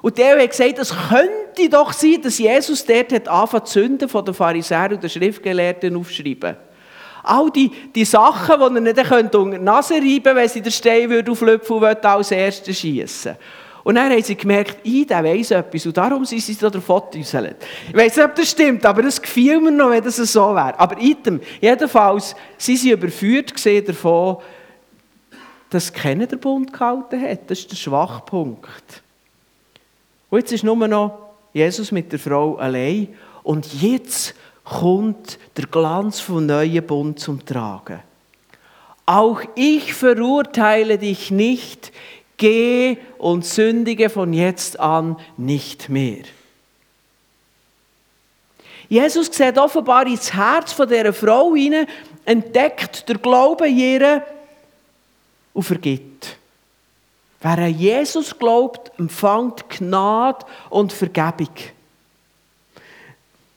Und 0.00 0.16
der 0.16 0.40
hat 0.40 0.50
gesagt, 0.50 0.78
es 0.78 0.94
könnte 1.08 1.68
doch 1.70 1.92
sein, 1.92 2.20
dass 2.22 2.38
Jesus 2.38 2.84
dort 2.84 3.12
hat 3.12 3.28
angefangen 3.28 3.66
zu 3.66 3.72
zünden 3.72 4.08
von 4.08 4.24
den 4.24 4.34
Pharisäern 4.34 4.94
und 4.94 5.02
den 5.02 5.10
Schriftgelehrten 5.10 5.96
aufschreiben. 5.96 6.56
All 7.24 7.50
die, 7.50 7.70
die 7.94 8.04
Sachen, 8.04 8.58
die 8.58 8.76
er 8.76 8.94
nicht 8.94 9.12
unter 9.12 9.44
die 9.50 9.58
Nase 9.58 9.94
reiben 9.94 10.22
könnte, 10.22 10.36
wenn 10.36 10.48
sie 10.48 10.62
den 10.62 10.72
Stein 10.72 11.28
auflöpfen 11.28 11.76
und 11.76 12.04
als 12.04 12.30
erstes 12.30 12.78
schießen 12.78 13.36
Und 13.82 13.96
dann 13.96 14.10
haben 14.12 14.22
sie 14.22 14.36
gemerkt, 14.36 14.78
ich, 14.84 15.06
der 15.06 15.24
weiss 15.24 15.50
etwas 15.50 15.84
und 15.84 15.96
darum 15.96 16.24
sind 16.24 16.42
sie 16.42 16.56
da 16.56 16.70
davon 16.70 17.02
getäuselt. 17.10 17.56
Ich 17.88 17.96
weiss 17.96 18.16
nicht, 18.16 18.24
ob 18.24 18.34
das 18.36 18.50
stimmt, 18.50 18.86
aber 18.86 19.04
es 19.04 19.20
gefiel 19.20 19.60
mir 19.60 19.72
noch, 19.72 19.90
wenn 19.90 20.02
das 20.02 20.16
so 20.16 20.54
wäre. 20.54 20.78
Aber 20.78 21.00
item, 21.00 21.40
jedenfalls, 21.60 22.36
sie 22.56 22.76
sind 22.76 22.92
überführt 22.92 23.52
davon, 23.86 24.38
dass 25.70 25.92
keiner 25.92 26.26
den 26.26 26.38
Bund 26.38 26.72
gehalten 26.72 27.20
hat. 27.20 27.50
Das 27.50 27.58
ist 27.58 27.70
der 27.70 27.76
Schwachpunkt. 27.76 29.02
Und 30.30 30.38
jetzt 30.38 30.52
ist 30.52 30.64
nur 30.64 30.88
noch 30.88 31.18
Jesus 31.52 31.92
mit 31.92 32.12
der 32.12 32.18
Frau 32.18 32.56
allein. 32.56 33.08
Und 33.42 33.80
jetzt 33.80 34.34
kommt 34.64 35.38
der 35.56 35.66
Glanz 35.66 36.20
vom 36.20 36.46
neuen 36.46 36.86
Bund 36.86 37.18
zum 37.18 37.44
Tragen. 37.44 38.00
Auch 39.06 39.40
ich 39.54 39.94
verurteile 39.94 40.98
dich 40.98 41.30
nicht, 41.30 41.92
geh 42.36 42.98
und 43.16 43.46
sündige 43.46 44.10
von 44.10 44.34
jetzt 44.34 44.78
an 44.78 45.16
nicht 45.38 45.88
mehr. 45.88 46.24
Jesus 48.88 49.26
sieht 49.32 49.58
offenbar 49.58 50.06
ins 50.06 50.32
Herz 50.32 50.72
von 50.72 50.88
dieser 50.88 51.12
Frau 51.12 51.54
hinein, 51.54 51.86
entdeckt 52.24 53.08
der 53.08 53.16
Glaube 53.16 53.68
ihr 53.68 54.22
und 55.52 55.62
vergibt. 55.62 56.37
Wer 57.40 57.58
an 57.58 57.78
Jesus 57.78 58.36
glaubt, 58.36 58.90
empfängt 58.98 59.68
Gnade 59.68 60.44
und 60.70 60.92
Vergebung. 60.92 61.54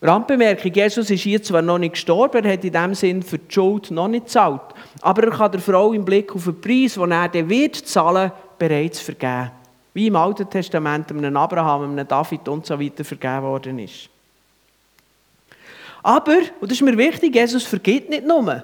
Randbemerkung, 0.04 0.74
Jesus 0.74 1.10
ist 1.12 1.22
hier 1.22 1.42
zwar 1.44 1.62
noch 1.62 1.78
nicht 1.78 1.94
gestorben, 1.94 2.44
er 2.44 2.54
hat 2.54 2.64
in 2.64 2.74
dem 2.74 2.96
Sinn 2.96 3.22
für 3.22 3.38
die 3.38 3.54
Schuld 3.54 3.92
noch 3.92 4.08
nicht 4.08 4.26
gezahlt, 4.26 4.62
aber 5.02 5.26
er 5.26 5.32
kann 5.32 5.52
der 5.52 5.62
Frau 5.62 5.94
im 5.94 6.04
Blick 6.04 6.34
auf 6.36 6.46
den 6.46 6.60
Preis, 6.60 6.96
den 6.96 7.12
er 7.12 7.30
dann 7.30 7.50
wird 7.50 7.76
zahlen, 7.76 8.32
bereits 8.58 9.00
vergeben. 9.00 9.52
Wie 9.94 10.08
im 10.08 10.16
Alten 10.16 10.50
Testament 10.50 11.12
einem 11.12 11.38
Abraham, 11.38 11.92
einem 11.92 12.08
David 12.08 12.48
und 12.48 12.66
so 12.66 12.80
weiter 12.80 13.04
vergeben 13.04 13.44
worden 13.44 13.78
ist. 13.78 14.10
Aber, 16.02 16.38
und 16.60 16.72
das 16.72 16.72
ist 16.72 16.82
mir 16.82 16.98
wichtig, 16.98 17.36
Jesus 17.36 17.64
vergibt 17.64 18.10
nicht 18.10 18.26
nur 18.26 18.64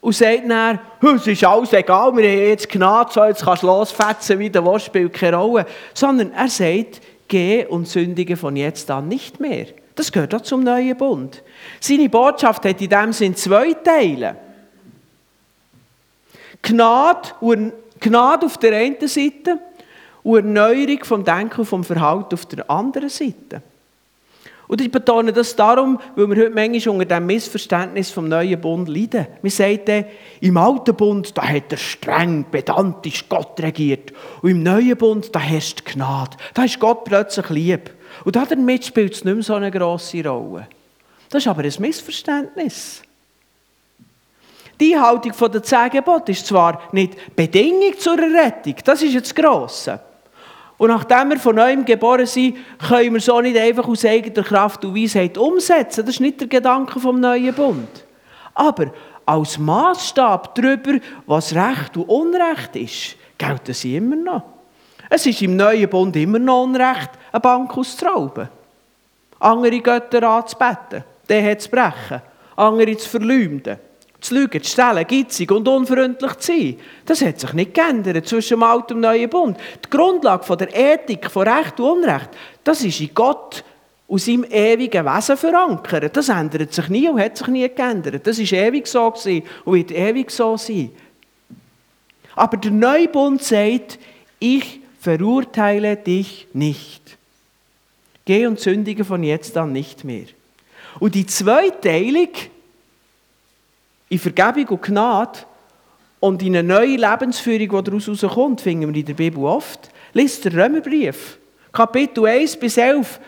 und 0.00 0.14
sagt 0.14 0.48
dann, 0.48 0.78
es 1.16 1.26
ist 1.26 1.44
alles 1.44 1.72
egal, 1.72 2.16
wir 2.16 2.28
haben 2.28 2.48
jetzt 2.48 2.68
Gnade, 2.68 3.12
so 3.12 3.24
jetzt 3.24 3.44
kannst 3.44 3.62
du 3.62 3.66
losfetzen, 3.66 4.38
wie 4.38 4.50
der 4.50 4.64
Wort 4.64 4.82
spielt 4.82 5.12
keine 5.12 5.36
Rolle. 5.36 5.66
Sondern 5.92 6.32
er 6.32 6.48
sagt, 6.48 7.00
geh 7.26 7.66
und 7.66 7.88
sündige 7.88 8.36
von 8.36 8.56
jetzt 8.56 8.90
an 8.90 9.08
nicht 9.08 9.40
mehr. 9.40 9.66
Das 9.94 10.12
gehört 10.12 10.34
auch 10.34 10.42
zum 10.42 10.62
neuen 10.62 10.96
Bund. 10.96 11.42
Seine 11.80 12.08
Botschaft 12.08 12.64
hat 12.64 12.80
in 12.80 12.88
dem 12.88 13.12
Sinn 13.12 13.34
zwei 13.34 13.72
Teile. 13.72 14.36
Gnade, 16.62 17.30
Gnade 18.00 18.46
auf 18.46 18.58
der 18.58 18.76
einen 18.76 19.08
Seite 19.08 19.58
und 20.22 20.36
Erneuerung 20.36 21.04
vom 21.04 21.24
Denken 21.24 21.60
und 21.60 21.66
vom 21.66 21.82
Verhalten 21.82 22.34
auf 22.34 22.46
der 22.46 22.70
anderen 22.70 23.08
Seite. 23.08 23.62
Und 24.68 24.82
ich 24.82 24.90
betone 24.90 25.32
das 25.32 25.56
darum, 25.56 25.98
weil 26.14 26.28
wir 26.28 26.44
heute 26.44 26.54
manchmal 26.54 26.96
unter 26.96 27.16
dem 27.16 27.26
Missverständnis 27.26 28.10
vom 28.10 28.28
neuen 28.28 28.60
Bund 28.60 28.86
leiden. 28.88 29.26
Wir 29.40 29.50
sagen, 29.50 30.04
im 30.42 30.56
alten 30.58 30.94
Bund, 30.94 31.36
da 31.36 31.48
hat 31.48 31.72
er 31.72 31.78
streng, 31.78 32.44
pedantisch 32.50 33.26
Gott 33.30 33.58
regiert. 33.60 34.12
Und 34.42 34.50
im 34.50 34.62
neuen 34.62 34.96
Bund, 34.96 35.34
da 35.34 35.40
herrscht 35.40 35.86
Gnade. 35.86 36.36
Da 36.52 36.64
ist 36.64 36.78
Gott 36.78 37.04
plötzlich 37.04 37.48
lieb. 37.48 37.90
Und 38.24 38.36
damit 38.36 38.84
spielt 38.84 39.14
es 39.14 39.24
nicht 39.24 39.34
mehr 39.34 39.42
so 39.42 39.54
eine 39.54 39.70
grosse 39.70 40.22
Rolle. 40.28 40.68
Das 41.30 41.42
ist 41.42 41.48
aber 41.48 41.62
ein 41.62 41.74
Missverständnis. 41.78 43.02
Die 44.78 44.94
Einhaltung 44.94 45.32
der 45.50 45.62
zehn 45.62 45.90
ist 46.26 46.46
zwar 46.46 46.82
nicht 46.92 47.34
Bedingung 47.34 47.98
zur 47.98 48.18
Rettung, 48.18 48.76
das 48.84 49.02
ist 49.02 49.14
jetzt 49.14 49.36
das 49.36 49.44
Grosse. 49.44 50.00
Und 50.78 50.88
nachdem 50.90 51.30
wir 51.30 51.38
von 51.38 51.56
neuem 51.56 51.84
geboren 51.84 52.24
sind, 52.24 52.56
können 52.78 53.12
wir 53.12 53.20
so 53.20 53.40
nicht 53.40 53.58
einfach 53.58 53.86
aus 53.86 54.04
eigener 54.04 54.44
Kraft 54.44 54.84
und 54.84 54.94
Weisheit 54.94 55.36
umsetzen. 55.36 56.06
Das 56.06 56.14
ist 56.14 56.20
nicht 56.20 56.40
der 56.40 56.46
Gedanke 56.46 57.00
vom 57.00 57.18
neuen 57.18 57.52
Bund. 57.52 58.04
Aber 58.54 58.92
als 59.26 59.58
Maßstab 59.58 60.54
darüber, 60.54 61.00
was 61.26 61.54
Recht 61.54 61.96
und 61.96 62.08
Unrecht 62.08 62.76
ist, 62.76 63.16
gelten 63.36 63.74
sie 63.74 63.96
immer 63.96 64.16
noch. 64.16 64.42
Es 65.10 65.26
ist 65.26 65.42
im 65.42 65.56
neuen 65.56 65.88
Bund 65.88 66.14
immer 66.14 66.38
noch 66.38 66.62
Unrecht, 66.62 67.10
eine 67.32 67.40
Bank 67.40 67.76
auszurauben. 67.76 68.48
Andere 69.40 69.80
Götter 69.80 70.22
anzubeten, 70.22 71.02
den 71.28 71.58
zu 71.58 71.70
brechen. 71.70 72.22
Andere 72.56 72.96
zu 72.96 73.08
verleumden 73.08 73.78
zu 74.28 74.34
lügen, 74.34 74.62
zu 74.62 74.70
stellen, 74.70 75.06
gitzig 75.06 75.50
und 75.50 75.66
unfreundlich 75.66 76.34
zu 76.36 76.52
sein. 76.52 76.76
Das 77.04 77.22
hat 77.22 77.40
sich 77.40 77.52
nicht 77.52 77.74
geändert 77.74 78.26
zwischen 78.26 78.54
dem 78.58 78.62
Alten 78.62 78.94
und 78.94 79.00
dem 79.02 79.10
Neuen 79.10 79.30
Bund. 79.30 79.58
Die 79.84 79.90
Grundlage 79.90 80.44
von 80.44 80.58
der 80.58 80.74
Ethik, 80.74 81.30
von 81.30 81.48
Recht 81.48 81.78
und 81.80 82.04
Unrecht, 82.04 82.30
das 82.64 82.84
ist 82.84 83.00
in 83.00 83.10
Gott 83.14 83.64
aus 84.08 84.24
seinem 84.24 84.44
ewigen 84.44 85.04
Wesen 85.04 85.36
verankert. 85.36 86.16
Das 86.16 86.28
ändert 86.28 86.72
sich 86.72 86.88
nie 86.88 87.08
und 87.08 87.20
hat 87.20 87.36
sich 87.36 87.46
nie 87.48 87.68
geändert. 87.68 88.26
Das 88.26 88.38
ist 88.38 88.52
ewig 88.52 88.86
so 88.86 89.10
gewesen 89.10 89.42
und 89.64 89.74
wird 89.74 89.90
ewig 89.90 90.30
so 90.30 90.56
sein. 90.56 90.90
Aber 92.34 92.56
der 92.56 92.70
Neue 92.70 93.08
Bund 93.08 93.42
sagt, 93.42 93.98
ich 94.38 94.80
verurteile 95.00 95.96
dich 95.96 96.46
nicht. 96.52 97.18
Geh 98.24 98.46
und 98.46 98.60
sündige 98.60 99.04
von 99.04 99.22
jetzt 99.22 99.56
an 99.56 99.72
nicht 99.72 100.04
mehr. 100.04 100.26
Und 101.00 101.14
die 101.14 101.26
Zweiteilung, 101.26 102.28
in 104.08 104.18
Vergebung 104.18 104.68
und 104.68 104.82
Gnade 104.82 105.38
und 106.20 106.42
in 106.42 106.56
eine 106.56 106.66
neue 106.66 106.96
Lebensführung, 106.96 107.68
die 107.68 107.90
daraus 107.90 108.06
herauskommt, 108.06 108.60
finden 108.60 108.92
wir 108.92 109.00
in 109.00 109.06
der 109.06 109.14
Bibel 109.14 109.44
oft. 109.44 109.90
Lies 110.12 110.40
den 110.40 110.58
Römerbrief, 110.58 111.38
Kapitel 111.72 112.26
1 112.26 112.56
bis 112.56 112.76
11. 112.76 113.20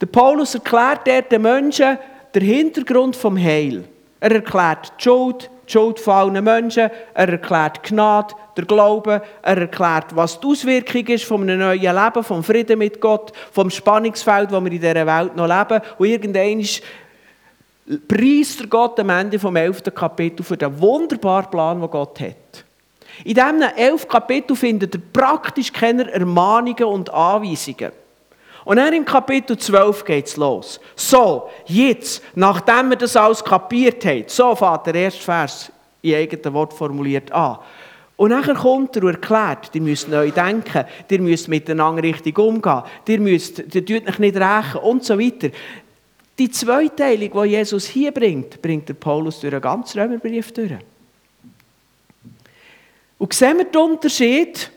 Der 0.00 0.06
Paulus 0.06 0.54
erklärt 0.54 1.06
dort 1.06 1.32
den 1.32 1.42
Menschen 1.42 1.98
den 2.34 2.42
Hintergrund 2.42 3.16
vom 3.16 3.36
Heil. 3.38 3.84
Er 4.20 4.32
erklärt 4.32 4.92
die 4.98 5.04
Schuld, 5.04 5.50
die 5.66 5.72
Schuld 5.72 5.98
von 5.98 6.14
allen 6.14 6.44
Menschen, 6.44 6.90
er 7.14 7.28
erklärt 7.28 7.82
Gnade, 7.82 8.34
der 8.56 8.64
Glaube, 8.64 9.22
er 9.42 9.58
erklärt, 9.58 10.14
was 10.14 10.40
die 10.40 10.46
Auswirkung 10.46 11.06
ist 11.06 11.24
von 11.24 11.42
einem 11.42 11.60
neuen 11.60 11.80
Leben, 11.80 12.24
vom 12.24 12.42
Frieden 12.42 12.78
mit 12.78 13.00
Gott, 13.00 13.32
vom 13.52 13.70
Spannungsfeld, 13.70 14.50
wo 14.50 14.60
wir 14.60 14.72
in 14.72 14.80
dieser 14.80 15.06
Welt 15.06 15.36
noch 15.36 15.46
leben. 15.46 15.82
Und 15.98 16.06
irgendwann 16.06 16.66
preist 18.08 18.60
er 18.60 18.66
Gott 18.66 18.98
am 19.00 19.10
Ende 19.10 19.38
vom 19.38 19.56
11. 19.56 19.82
Kapitel 19.94 20.42
für 20.42 20.56
den 20.56 20.80
wunderbaren 20.80 21.50
Plan, 21.50 21.80
den 21.80 21.90
Gott 21.90 22.20
hat. 22.20 22.64
In 23.24 23.34
diesen 23.34 23.62
elf 23.76 24.06
Kapitel 24.08 24.56
findet 24.56 24.94
ihr 24.94 25.00
praktisch 25.12 25.72
keine 25.72 26.10
Ermahnungen 26.10 26.84
und 26.84 27.12
Anweisungen. 27.12 27.92
Und 28.64 28.76
dann 28.76 28.92
im 28.92 29.04
Kapitel 29.04 29.56
12 29.56 30.04
geht 30.04 30.26
es 30.26 30.36
los. 30.36 30.80
So, 30.96 31.48
jetzt, 31.66 32.22
nachdem 32.34 32.90
wir 32.90 32.96
das 32.96 33.16
alles 33.16 33.42
kapiert 33.42 34.04
haben, 34.04 34.24
so 34.26 34.54
fährt 34.56 34.86
der 34.88 34.94
erste 34.96 35.22
Vers 35.22 35.72
in 36.02 36.16
eigenen 36.16 36.52
Wort 36.52 36.74
formuliert 36.74 37.30
an. 37.30 37.58
Und 38.16 38.30
dann 38.30 38.42
kommt 38.42 38.96
er 38.96 39.04
und 39.04 39.14
erklärt, 39.14 39.70
ihr 39.74 39.82
müsst 39.82 40.08
neu 40.08 40.30
denken, 40.30 40.84
ihr 41.08 41.20
müsst 41.20 41.48
miteinander 41.48 42.02
richtig 42.02 42.38
umgehen, 42.38 42.82
ihr 43.06 43.20
müsst, 43.20 43.58
ihr 43.58 43.84
tut 43.84 44.08
euch 44.08 44.18
nicht 44.18 44.36
rächen 44.36 44.80
und 44.82 45.04
so 45.04 45.18
weiter. 45.18 45.50
Die 46.38 46.50
Zweiteilung, 46.50 47.44
die 47.44 47.50
Jesus 47.50 47.86
hier 47.86 48.12
bringt, 48.12 48.60
bringt 48.60 48.88
der 48.88 48.94
Paulus 48.94 49.40
durch 49.40 49.52
einen 49.52 49.62
ganzen 49.62 50.00
Römerbrief 50.00 50.52
durch. 50.52 50.72
Und 53.18 53.32
sehen 53.32 53.58
wir 53.58 53.64
den 53.64 53.80
Unterschied? 53.80 54.70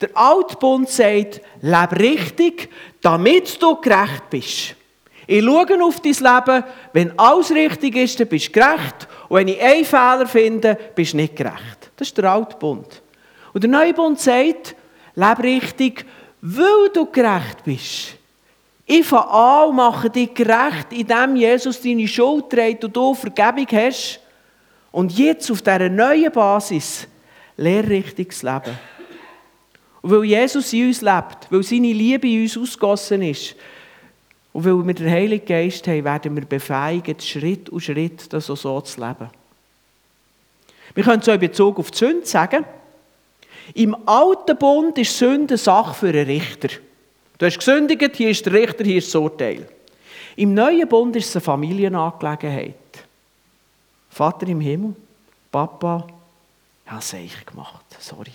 Der 0.00 0.10
Altbund 0.14 0.88
sagt, 0.88 1.40
lebe 1.60 1.98
richtig, 1.98 2.68
damit 3.00 3.62
du 3.62 3.80
gerecht 3.80 4.28
bist. 4.30 4.74
Ich 5.26 5.42
schaue 5.42 5.84
auf 5.84 6.00
dein 6.00 6.12
Leben, 6.12 6.64
wenn 6.92 7.18
alles 7.18 7.50
richtig 7.50 7.96
ist, 7.96 8.20
dann 8.20 8.28
bist 8.28 8.48
du 8.48 8.52
gerecht. 8.52 9.08
Und 9.28 9.36
wenn 9.38 9.48
ich 9.48 9.62
einen 9.62 9.84
Fehler 9.84 10.26
finde, 10.26 10.78
bist 10.94 11.12
du 11.12 11.18
nicht 11.18 11.36
gerecht. 11.36 11.90
Das 11.96 12.08
ist 12.08 12.18
der 12.18 12.30
Altbund. 12.30 13.02
Und 13.52 13.62
der 13.62 13.70
Neubund 13.70 14.20
sagt, 14.20 14.74
lebe 15.14 15.42
richtig, 15.42 16.04
weil 16.42 16.90
du 16.92 17.06
gerecht 17.06 17.64
bist. 17.64 18.16
Ich 18.86 19.06
fange 19.06 19.30
an 19.30 19.68
und 19.70 19.76
mache 19.76 20.10
dich 20.10 20.34
gerecht, 20.34 20.92
indem 20.92 21.36
Jesus 21.36 21.80
deine 21.80 22.06
Schuld 22.06 22.50
trägt 22.50 22.84
und 22.84 22.94
du 22.94 23.14
Vergebung 23.14 23.66
hast. 23.72 24.20
Und 24.92 25.16
jetzt 25.18 25.50
auf 25.50 25.62
dieser 25.62 25.88
neuen 25.88 26.30
Basis 26.30 27.06
lehre 27.56 27.88
richtiges 27.88 28.42
Leben. 28.42 28.78
Und 30.02 30.10
weil 30.10 30.24
Jesus 30.24 30.72
in 30.72 30.88
uns 30.88 31.00
lebt, 31.00 31.50
weil 31.50 31.62
seine 31.62 31.92
Liebe 31.92 32.28
in 32.28 32.42
uns 32.42 32.58
ausgossen 32.58 33.22
ist, 33.22 33.56
Und 34.54 34.64
weil 34.64 34.86
wir 34.86 34.94
den 34.94 35.10
Heiligen 35.10 35.46
Geist 35.46 35.86
haben, 35.88 36.04
werden 36.04 36.36
wir 36.36 36.44
befähigt, 36.44 37.22
Schritt 37.22 37.68
um 37.70 37.80
Schritt 37.80 38.32
das 38.32 38.48
auch 38.48 38.56
so 38.56 38.80
zu 38.82 39.00
leben. 39.00 39.28
Wir 40.94 41.02
können 41.02 41.22
so 41.22 41.32
in 41.32 41.40
Bezug 41.40 41.78
auf 41.80 41.90
die 41.90 41.98
Sünde 41.98 42.24
sagen, 42.24 42.64
im 43.74 43.96
alten 44.06 44.56
Bund 44.56 44.96
ist 44.98 45.18
Sünde 45.18 45.56
Sache 45.56 45.94
für 45.94 46.08
einen 46.08 46.26
Richter. 46.26 46.68
Du 47.38 47.46
hast 47.46 47.58
gesündigt, 47.58 48.16
hier 48.16 48.30
ist 48.30 48.46
der 48.46 48.52
Richter, 48.52 48.84
hier 48.84 48.98
ist 48.98 49.08
das 49.08 49.16
Urteil. 49.16 49.68
Im 50.36 50.54
neuen 50.54 50.88
Bund 50.88 51.16
ist 51.16 51.28
es 51.28 51.36
eine 51.36 51.42
Familienangelegenheit. 51.42 52.74
Vater 54.08 54.46
im 54.46 54.60
Himmel, 54.60 54.94
Papa, 55.50 56.06
das 56.86 57.12
habe 57.12 57.22
ich 57.22 57.46
gemacht, 57.46 57.84
sorry. 57.98 58.30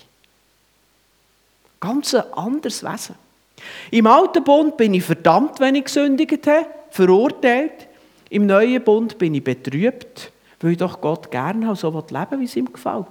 Ganz 1.80 2.14
ein 2.14 2.30
anderes 2.34 2.82
Wesen. 2.84 3.14
Im 3.90 4.06
alten 4.06 4.44
Bund 4.44 4.76
bin 4.76 4.94
ich 4.94 5.04
verdammt, 5.04 5.60
wenn 5.60 5.74
ich 5.74 5.84
gesündigt 5.84 6.46
habe, 6.46 6.66
verurteilt. 6.90 7.88
Im 8.28 8.46
neuen 8.46 8.82
Bund 8.84 9.16
bin 9.18 9.34
ich 9.34 9.44
betrübt, 9.44 10.30
weil 10.60 10.72
ich 10.72 10.78
doch 10.78 11.00
Gott 11.00 11.30
gerne 11.30 11.66
habe, 11.66 11.76
so 11.76 11.90
leben 11.90 12.40
wie 12.40 12.44
es 12.44 12.56
ihm 12.56 12.70
gefällt. 12.70 13.06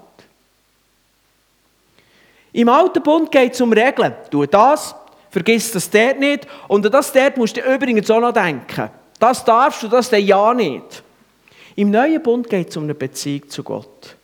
Im 2.53 2.69
alten 2.69 3.03
Bund 3.03 3.31
geht 3.31 3.53
es 3.53 3.61
um 3.61 3.73
Regeln. 3.73 4.13
Tu 4.31 4.45
das, 4.45 4.95
vergiss 5.29 5.71
das 5.71 5.89
dort 5.89 6.19
nicht. 6.19 6.47
Und 6.67 6.85
an 6.85 6.91
das 6.91 7.11
dort 7.11 7.37
musst 7.37 7.57
du 7.57 7.61
übrigens 7.61 8.09
auch 8.09 8.19
noch 8.19 8.33
denken. 8.33 8.89
Das 9.19 9.43
darfst 9.43 9.83
du, 9.83 9.87
das 9.87 10.09
dann 10.09 10.25
ja 10.25 10.53
nicht. 10.53 11.03
Im 11.75 11.91
neuen 11.91 12.21
Bund 12.21 12.49
geht 12.49 12.69
es 12.69 12.77
um 12.77 12.83
eine 12.83 12.95
Beziehung 12.95 13.49
zu 13.49 13.63
Gott. 13.63 14.15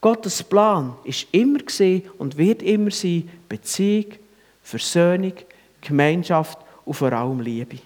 Gottes 0.00 0.42
Plan 0.42 0.94
ist 1.04 1.26
immer 1.32 1.58
und 2.18 2.38
wird 2.38 2.62
immer 2.62 2.90
sein 2.90 3.28
Beziehung, 3.48 4.12
Versöhnung, 4.62 5.32
Gemeinschaft 5.80 6.58
und 6.84 6.94
vor 6.94 7.12
allem 7.12 7.40
Liebe. 7.40 7.78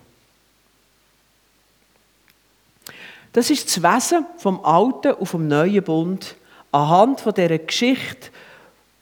Das 3.33 3.49
ist 3.49 3.66
das 3.66 3.83
Wesen 3.83 4.26
vom 4.37 4.62
Alten 4.64 5.12
und 5.12 5.26
vom 5.26 5.49
Neuen 5.49 5.83
Bund 5.83 6.37
anhand 6.71 7.21
von 7.21 7.33
dieser 7.33 7.59
Geschichte, 7.59 8.28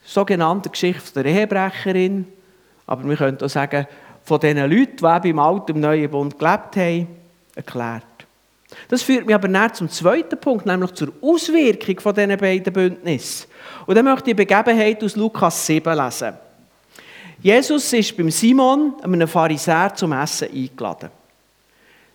sogenannten 0.05 0.71
Geschichte 0.71 1.23
der 1.23 1.33
Ehebrecherin, 1.33 2.26
aber 2.90 3.09
wir 3.09 3.16
können 3.16 3.40
auch 3.40 3.49
sagen, 3.49 3.87
von 4.25 4.40
den 4.40 4.59
Leuten, 4.59 5.23
die 5.23 5.28
im 5.30 5.38
Alten 5.38 5.73
und 5.73 5.80
Neuen 5.80 6.11
Bund 6.11 6.37
gelebt 6.37 6.76
haben, 6.76 7.06
erklärt. 7.54 8.02
Das 8.88 9.02
führt 9.02 9.26
mich 9.26 9.35
aber 9.35 9.47
näher 9.47 9.73
zum 9.73 9.88
zweiten 9.88 10.38
Punkt, 10.38 10.66
nämlich 10.66 10.92
zur 10.94 11.12
Auswirkung 11.23 12.00
von 12.00 12.14
diesen 12.14 12.37
beiden 12.37 12.73
Bündnissen. 12.73 13.47
Und 13.87 13.94
dann 13.94 14.04
möchte 14.04 14.30
ich 14.30 14.37
die 14.37 14.44
Begebenheit 14.44 15.02
aus 15.04 15.14
Lukas 15.14 15.66
7 15.66 15.97
lesen. 15.97 16.35
Jesus 17.40 17.92
ist 17.92 18.16
beim 18.16 18.30
Simon, 18.30 18.94
einem 19.02 19.28
Pharisäer, 19.28 19.94
zum 19.94 20.12
Essen 20.12 20.49
eingeladen. 20.52 21.11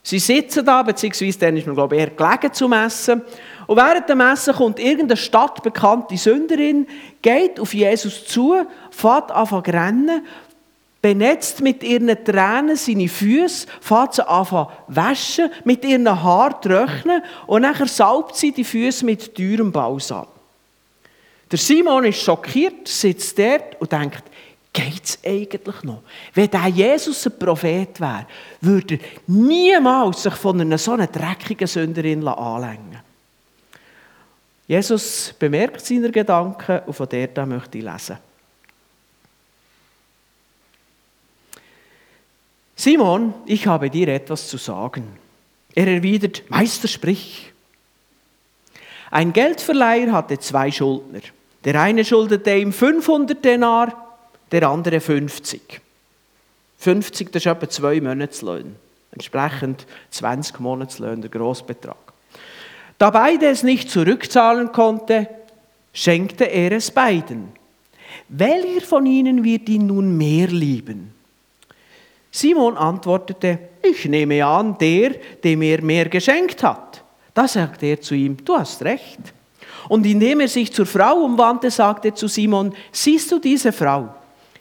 Sie 0.03 0.19
sitzen 0.19 0.65
da, 0.65 0.83
beziehungsweise 0.83 1.39
dann 1.39 1.57
ist 1.57 1.65
man, 1.65 1.75
glaube 1.75 1.95
ich, 1.95 2.01
eher 2.01 2.09
gelegen 2.11 2.53
zum 2.53 2.73
Essen. 2.73 3.21
Und 3.65 3.77
während 3.77 4.09
dem 4.09 4.19
Essen 4.19 4.53
kommt 4.53 4.79
irgendeine 4.79 5.17
stadtbekannte 5.17 6.17
Sünderin, 6.17 6.85
geht 7.21 7.61
auf 7.61 7.73
Jesus 7.73 8.25
zu, 8.25 8.55
fährt 8.91 9.31
an 9.31 9.47
zu 9.47 9.55
rennen, 9.55 10.21
benetzt 11.05 11.61
mit 11.61 11.83
ihren 11.83 12.07
Tränen 12.23 12.75
seine 12.75 13.07
Füße, 13.07 13.67
fährt 13.79 14.15
sie 14.15 14.27
an 14.27 14.67
waschen, 14.87 15.51
mit 15.63 15.85
ihren 15.85 16.09
Haaren 16.09 16.59
trocknen 16.59 17.21
und 17.45 17.61
nachher 17.61 17.85
salbt 17.85 18.35
sie 18.35 18.51
die 18.51 18.63
Füße 18.63 19.05
mit 19.05 19.35
teurem 19.35 19.71
Balsam. 19.71 20.25
Der 21.51 21.59
Simon 21.59 22.05
ist 22.05 22.23
schockiert, 22.23 22.87
sitzt 22.87 23.37
dort 23.37 23.79
und 23.79 23.91
denkt, 23.91 24.23
geht 24.73 25.03
es 25.03 25.19
eigentlich 25.23 25.83
noch? 25.83 26.01
Wenn 26.33 26.49
der 26.49 26.69
Jesus 26.69 27.27
ein 27.27 27.37
Prophet 27.37 28.01
wäre, 28.01 28.25
würde 28.61 28.95
er 28.95 28.99
niemals 29.27 30.23
sich 30.23 30.33
von 30.33 30.59
einer 30.59 30.79
so 30.79 30.93
einer 30.93 31.05
dreckigen 31.05 31.67
Sünderin 31.67 32.27
anlängen 32.27 32.99
Jesus 34.65 35.35
bemerkt 35.37 35.85
seine 35.85 36.09
Gedanken 36.09 36.79
und 36.87 36.93
von 36.93 37.07
der 37.07 37.45
möchte 37.45 37.77
ich 37.77 37.83
lesen. 37.83 38.17
Simon, 42.75 43.33
ich 43.45 43.67
habe 43.67 43.89
dir 43.89 44.09
etwas 44.09 44.47
zu 44.49 44.57
sagen. 44.57 45.07
Er 45.73 45.87
erwidert, 45.87 46.43
Meister, 46.49 46.87
sprich. 46.87 47.53
Ein 49.11 49.33
Geldverleiher 49.33 50.11
hatte 50.11 50.39
zwei 50.39 50.71
Schuldner. 50.71 51.21
Der 51.63 51.81
eine 51.81 52.03
schuldete 52.03 52.55
ihm 52.55 52.73
500 52.73 53.43
Denar, 53.43 54.17
der 54.51 54.67
andere 54.67 54.99
50. 54.99 55.81
50, 56.77 57.31
das 57.31 57.45
ist 57.45 57.51
etwa 57.51 57.69
zwei 57.69 58.01
Monatslöhne. 58.01 58.75
Entsprechend 59.11 59.87
20 60.11 60.59
Monatslöhne, 60.59 61.21
der 61.21 61.29
Großbetrag. 61.29 61.95
Da 62.97 63.09
beide 63.09 63.47
es 63.47 63.63
nicht 63.63 63.89
zurückzahlen 63.89 64.71
konnte, 64.71 65.27
schenkte 65.93 66.45
er 66.45 66.73
es 66.73 66.91
beiden. 66.91 67.53
Welcher 68.29 68.85
von 68.85 69.05
ihnen 69.05 69.43
wird 69.43 69.67
ihn 69.69 69.87
nun 69.87 70.17
mehr 70.17 70.47
lieben? 70.47 71.14
Simon 72.35 72.75
antwortete, 72.75 73.57
ich 73.81 74.03
nehme 74.09 74.45
an, 74.45 74.77
der, 74.77 75.11
dem 75.41 75.61
er 75.61 75.81
mehr 75.81 76.09
geschenkt 76.09 76.63
hat. 76.63 77.01
Da 77.33 77.47
sagte 77.47 77.85
er 77.85 78.01
zu 78.01 78.13
ihm, 78.13 78.35
du 78.43 78.57
hast 78.57 78.83
recht. 78.83 79.19
Und 79.87 80.05
indem 80.05 80.41
er 80.41 80.49
sich 80.49 80.73
zur 80.73 80.85
Frau 80.85 81.23
umwandte, 81.23 81.71
sagte 81.71 82.09
er 82.09 82.15
zu 82.15 82.27
Simon, 82.27 82.73
siehst 82.91 83.31
du 83.31 83.39
diese 83.39 83.71
Frau? 83.71 84.13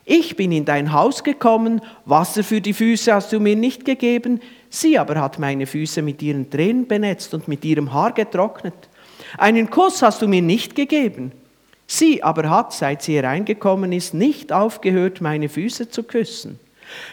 Ich 0.05 0.37
bin 0.37 0.53
in 0.53 0.65
dein 0.65 0.93
Haus 0.93 1.25
gekommen, 1.25 1.81
Wasser 2.05 2.45
für 2.45 2.61
die 2.61 2.75
Füße 2.75 3.13
hast 3.13 3.33
du 3.33 3.41
mir 3.41 3.57
nicht 3.57 3.85
gegeben, 3.85 4.41
sie 4.71 4.97
aber 4.97 5.21
hat 5.21 5.41
meine 5.41 5.67
Füße 5.67 6.01
mit 6.01 6.23
ihren 6.23 6.51
Tränen 6.51 6.87
benetzt 6.87 7.35
und 7.35 7.49
mit 7.49 7.65
ihrem 7.65 7.93
Haar 7.93 8.13
getrocknet. 8.13 8.89
Einen 9.37 9.69
Kuss 9.69 10.01
hast 10.01 10.23
du 10.23 10.29
mir 10.29 10.43
nicht 10.43 10.77
gegeben, 10.77 11.33
sie 11.89 12.23
aber 12.23 12.49
hat, 12.51 12.73
seit 12.73 13.03
sie 13.03 13.17
hereingekommen 13.17 13.91
ist, 13.91 14.15
nicht 14.15 14.53
aufgehört, 14.53 15.21
meine 15.21 15.49
Füße 15.49 15.91
zu 15.91 16.05
küssen. 16.05 16.61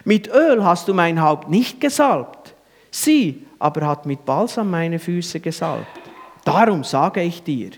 Mit 0.04 0.28
Öl 0.28 0.64
hast 0.64 0.88
du 0.88 0.94
mein 0.94 1.22
Haupt 1.22 1.50
nicht 1.50 1.80
gesalbt, 1.80 2.54
sie 2.90 3.46
aber 3.60 3.88
hat 3.88 4.06
mit 4.06 4.26
Balsam 4.26 4.70
meine 4.72 5.00
Füße 5.00 5.40
gesalbt. 5.40 6.00
Darum 6.44 6.84
sage 6.84 7.22
ich 7.22 7.44
dir, 7.44 7.72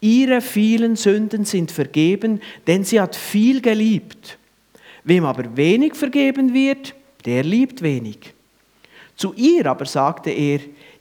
ihre 0.00 0.40
vielen 0.40 0.96
Sünden 0.96 1.44
sind 1.44 1.70
vergeben, 1.70 2.40
denn 2.66 2.84
sie 2.84 3.00
hat 3.00 3.16
viel 3.16 3.60
geliebt. 3.60 4.38
Wem 5.04 5.24
aber 5.24 5.56
wenig 5.56 5.94
vergeben 5.94 6.52
wird, 6.52 6.94
der 7.24 7.42
liebt 7.42 7.82
wenig. 7.82 8.34
Zu 9.16 9.32
ihr 9.34 9.66
aber 9.66 9.86
sagte 9.86 10.30
er, 10.30 10.60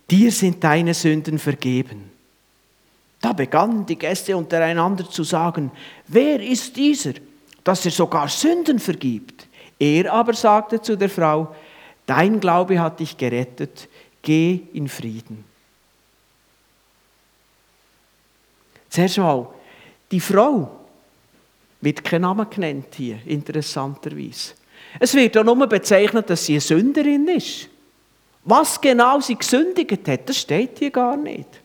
dir 0.09 0.31
sind 0.31 0.63
deine 0.63 0.93
Sünden 0.93 1.39
vergeben. 1.39 2.11
Da 3.21 3.33
begannen 3.33 3.85
die 3.85 3.97
Gäste 3.97 4.35
untereinander 4.35 5.07
zu 5.09 5.23
sagen, 5.23 5.71
wer 6.07 6.41
ist 6.41 6.75
dieser, 6.75 7.13
dass 7.63 7.85
er 7.85 7.91
sogar 7.91 8.27
Sünden 8.27 8.79
vergibt? 8.79 9.47
Er 9.81 10.13
aber 10.13 10.33
sagte 10.35 10.79
zu 10.79 10.95
der 10.95 11.09
Frau, 11.09 11.55
dein 12.05 12.39
Glaube 12.39 12.79
hat 12.79 12.99
dich 12.99 13.17
gerettet, 13.17 13.89
geh 14.21 14.59
in 14.73 14.87
Frieden. 14.87 15.43
Zuerst 18.89 19.17
mal, 19.17 19.47
die 20.11 20.19
Frau, 20.19 20.69
wird 21.79 22.03
kein 22.03 22.21
Name 22.21 22.45
genannt 22.45 22.93
hier, 22.95 23.17
interessanterweise. 23.25 24.53
Es 24.99 25.15
wird 25.15 25.35
auch 25.35 25.43
nur 25.43 25.65
bezeichnet, 25.65 26.29
dass 26.29 26.45
sie 26.45 26.53
eine 26.53 26.61
Sünderin 26.61 27.27
ist. 27.29 27.67
Was 28.43 28.79
genau 28.79 29.19
sie 29.19 29.35
gesündigt 29.35 30.07
hat, 30.07 30.29
das 30.29 30.37
steht 30.37 30.77
hier 30.77 30.91
gar 30.91 31.17
nicht. 31.17 31.60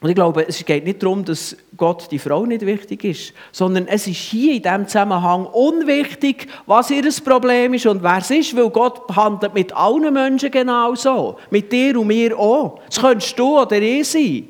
Und 0.00 0.10
ich 0.10 0.14
glaube, 0.14 0.46
es 0.46 0.64
geht 0.64 0.84
nicht 0.84 1.02
darum, 1.02 1.24
dass 1.24 1.56
Gott 1.76 2.08
die 2.12 2.20
Frau 2.20 2.46
nicht 2.46 2.64
wichtig 2.64 3.02
ist, 3.02 3.32
sondern 3.50 3.88
es 3.88 4.06
ist 4.06 4.16
hier 4.16 4.54
in 4.54 4.62
diesem 4.62 4.86
Zusammenhang 4.86 5.46
unwichtig, 5.46 6.46
was 6.66 6.90
ihr 6.90 7.02
Problem 7.24 7.74
ist 7.74 7.86
und 7.86 8.02
wer 8.02 8.18
es 8.18 8.30
ist, 8.30 8.56
weil 8.56 8.70
Gott 8.70 9.02
handelt 9.16 9.54
mit 9.54 9.74
allen 9.74 10.14
Menschen 10.14 10.52
genauso. 10.52 11.38
Mit 11.50 11.72
dir 11.72 11.98
und 11.98 12.06
mir 12.06 12.38
auch. 12.38 12.80
Das 12.86 13.00
könntest 13.00 13.36
du 13.36 13.58
oder 13.58 13.82
ich 13.82 14.08
sein. 14.08 14.48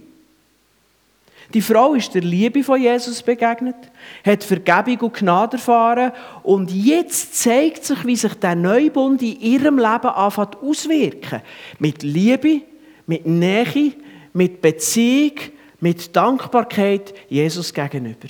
Die 1.55 1.63
Frau 1.63 1.95
ist 1.95 2.15
der 2.15 2.21
Liebe 2.21 2.63
von 2.63 2.79
Jesus 2.79 3.23
begegnet, 3.23 3.77
hat 4.23 4.45
Vergebung 4.45 5.09
und 5.09 5.15
Gnade 5.15 5.57
erfahren 5.57 6.13
und 6.43 6.71
jetzt 6.71 7.43
zeigt 7.43 7.87
sich, 7.87 8.05
wie 8.05 8.17
sich 8.17 8.35
der 8.35 8.55
Neubund 8.55 9.23
in 9.23 9.41
ihrem 9.41 9.79
Leben 9.79 10.09
anfängt 10.09 10.59
auswirken. 10.63 11.41
Mit 11.79 12.03
Liebe, 12.03 12.61
mit 13.07 13.25
Nähe, 13.25 13.95
mit 14.33 14.61
Beziehung, 14.61 15.35
mit 15.81 16.15
Dankbarkeit 16.15 17.15
Jesus 17.29 17.73
gegenüber. 17.73 18.29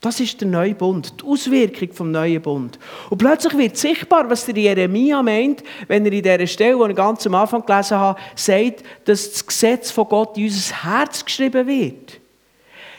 Das 0.00 0.20
ist 0.20 0.40
der 0.40 0.48
neue 0.48 0.74
Bund, 0.74 1.14
die 1.20 1.26
Auswirkung 1.26 1.92
vom 1.92 2.10
neuen 2.10 2.40
Bund. 2.40 2.78
Und 3.10 3.18
plötzlich 3.18 3.56
wird 3.56 3.76
sichtbar, 3.76 4.28
was 4.30 4.44
der 4.44 4.56
Jeremia 4.56 5.22
meint, 5.22 5.64
wenn 5.88 6.04
er 6.04 6.12
in 6.12 6.22
dieser 6.22 6.46
Stelle, 6.46 6.84
die 6.84 6.90
ich 6.90 6.96
ganz 6.96 7.26
am 7.26 7.34
Anfang 7.34 7.64
gelesen 7.64 7.96
habe, 7.96 8.20
sagt, 8.34 8.84
dass 9.04 9.32
das 9.32 9.46
Gesetz 9.46 9.90
von 9.90 10.06
Gott 10.06 10.36
in 10.36 10.44
unser 10.44 10.84
Herz 10.84 11.24
geschrieben 11.24 11.66
wird. 11.66 12.20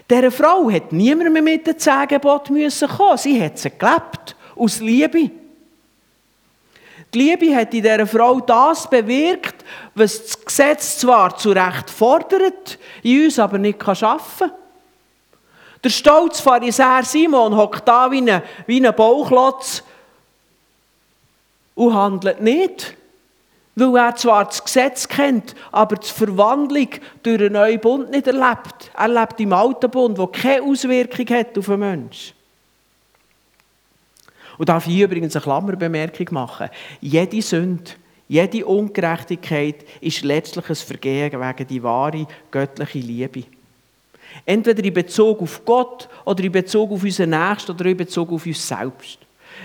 Dieser 0.10 0.32
Frau 0.32 0.70
hat 0.72 0.92
niemand 0.92 1.32
mehr 1.32 1.42
mit 1.42 1.68
den 1.68 1.78
zehn 1.78 2.08
Geboten 2.08 2.56
kommen. 2.56 3.18
Sie 3.18 3.42
hat 3.42 3.58
sie 3.60 3.70
gelebt. 3.70 4.36
Aus 4.56 4.80
Liebe. 4.80 5.30
Die 7.14 7.20
Liebe 7.20 7.56
hat 7.56 7.74
in 7.74 7.84
dieser 7.84 8.06
Frau 8.06 8.40
das 8.40 8.90
bewirkt, 8.90 9.64
was 9.96 10.24
das 10.24 10.46
Gesetz 10.46 11.00
zwar 11.00 11.38
zu 11.38 11.52
Recht 11.52 11.90
fordert, 11.90 12.78
in 13.02 13.26
uns 13.26 13.40
aber 13.40 13.58
nicht 13.58 13.82
schaffen 13.84 14.50
kann. 14.50 14.58
Der 15.84 15.90
stolze 15.90 16.44
Pharisäer 16.44 17.04
Simon 17.04 17.56
hockt 17.56 17.88
da 17.88 18.12
wie 18.12 18.30
ein, 18.30 18.42
wie 18.66 18.86
ein 18.86 18.96
Bauklotz 18.96 19.84
und 21.76 21.94
handelt 21.94 22.42
nicht. 22.42 22.96
Weil 23.76 23.96
er 23.96 24.16
zwar 24.16 24.46
das 24.46 24.64
Gesetz 24.64 25.08
kennt, 25.08 25.54
aber 25.72 25.98
die 25.98 26.08
Verwandlung 26.08 26.90
durch 27.22 27.40
einen 27.40 27.54
neuen 27.54 27.80
Bund 27.80 28.10
nicht 28.10 28.26
erlebt. 28.26 28.92
Er 28.96 29.08
lebt 29.08 29.40
im 29.40 29.54
alten 29.54 29.92
Bund, 29.92 30.18
der 30.18 30.28
keine 30.28 30.64
Auswirkung 30.64 31.28
hat 31.38 31.56
auf 31.58 31.68
den 31.68 31.80
Menschen. 31.80 32.37
Und 34.58 34.70
darf 34.70 34.88
ich 34.88 34.94
hier 34.94 35.06
übrigens 35.06 35.36
eine 35.36 35.44
Klammerbemerkung 35.44 36.28
machen. 36.32 36.70
Jede 37.00 37.42
Sünde, 37.42 37.92
jede 38.28 38.66
Ungerechtigkeit 38.66 39.86
ist 40.02 40.24
letztlich 40.24 40.70
ein 40.70 40.76
Vergehen 40.76 41.32
wegen 41.32 41.68
die 41.68 41.84
wahre 41.84 42.28
göttliche 42.52 43.00
Liebe. 43.00 43.44
Entweder 44.46 44.84
in 44.84 44.94
Bezug 44.94 45.42
auf 45.42 45.64
Gott 45.64 46.10
oder 46.26 46.44
in 46.44 46.52
Bezug 46.52 46.92
auf 46.92 47.04
unseren 47.04 47.30
Nächsten 47.30 47.72
oder 47.72 47.86
in 47.86 47.98
Bezug 47.98 48.32
auf 48.32 48.46
uns 48.46 48.68
selbst. 48.68 49.20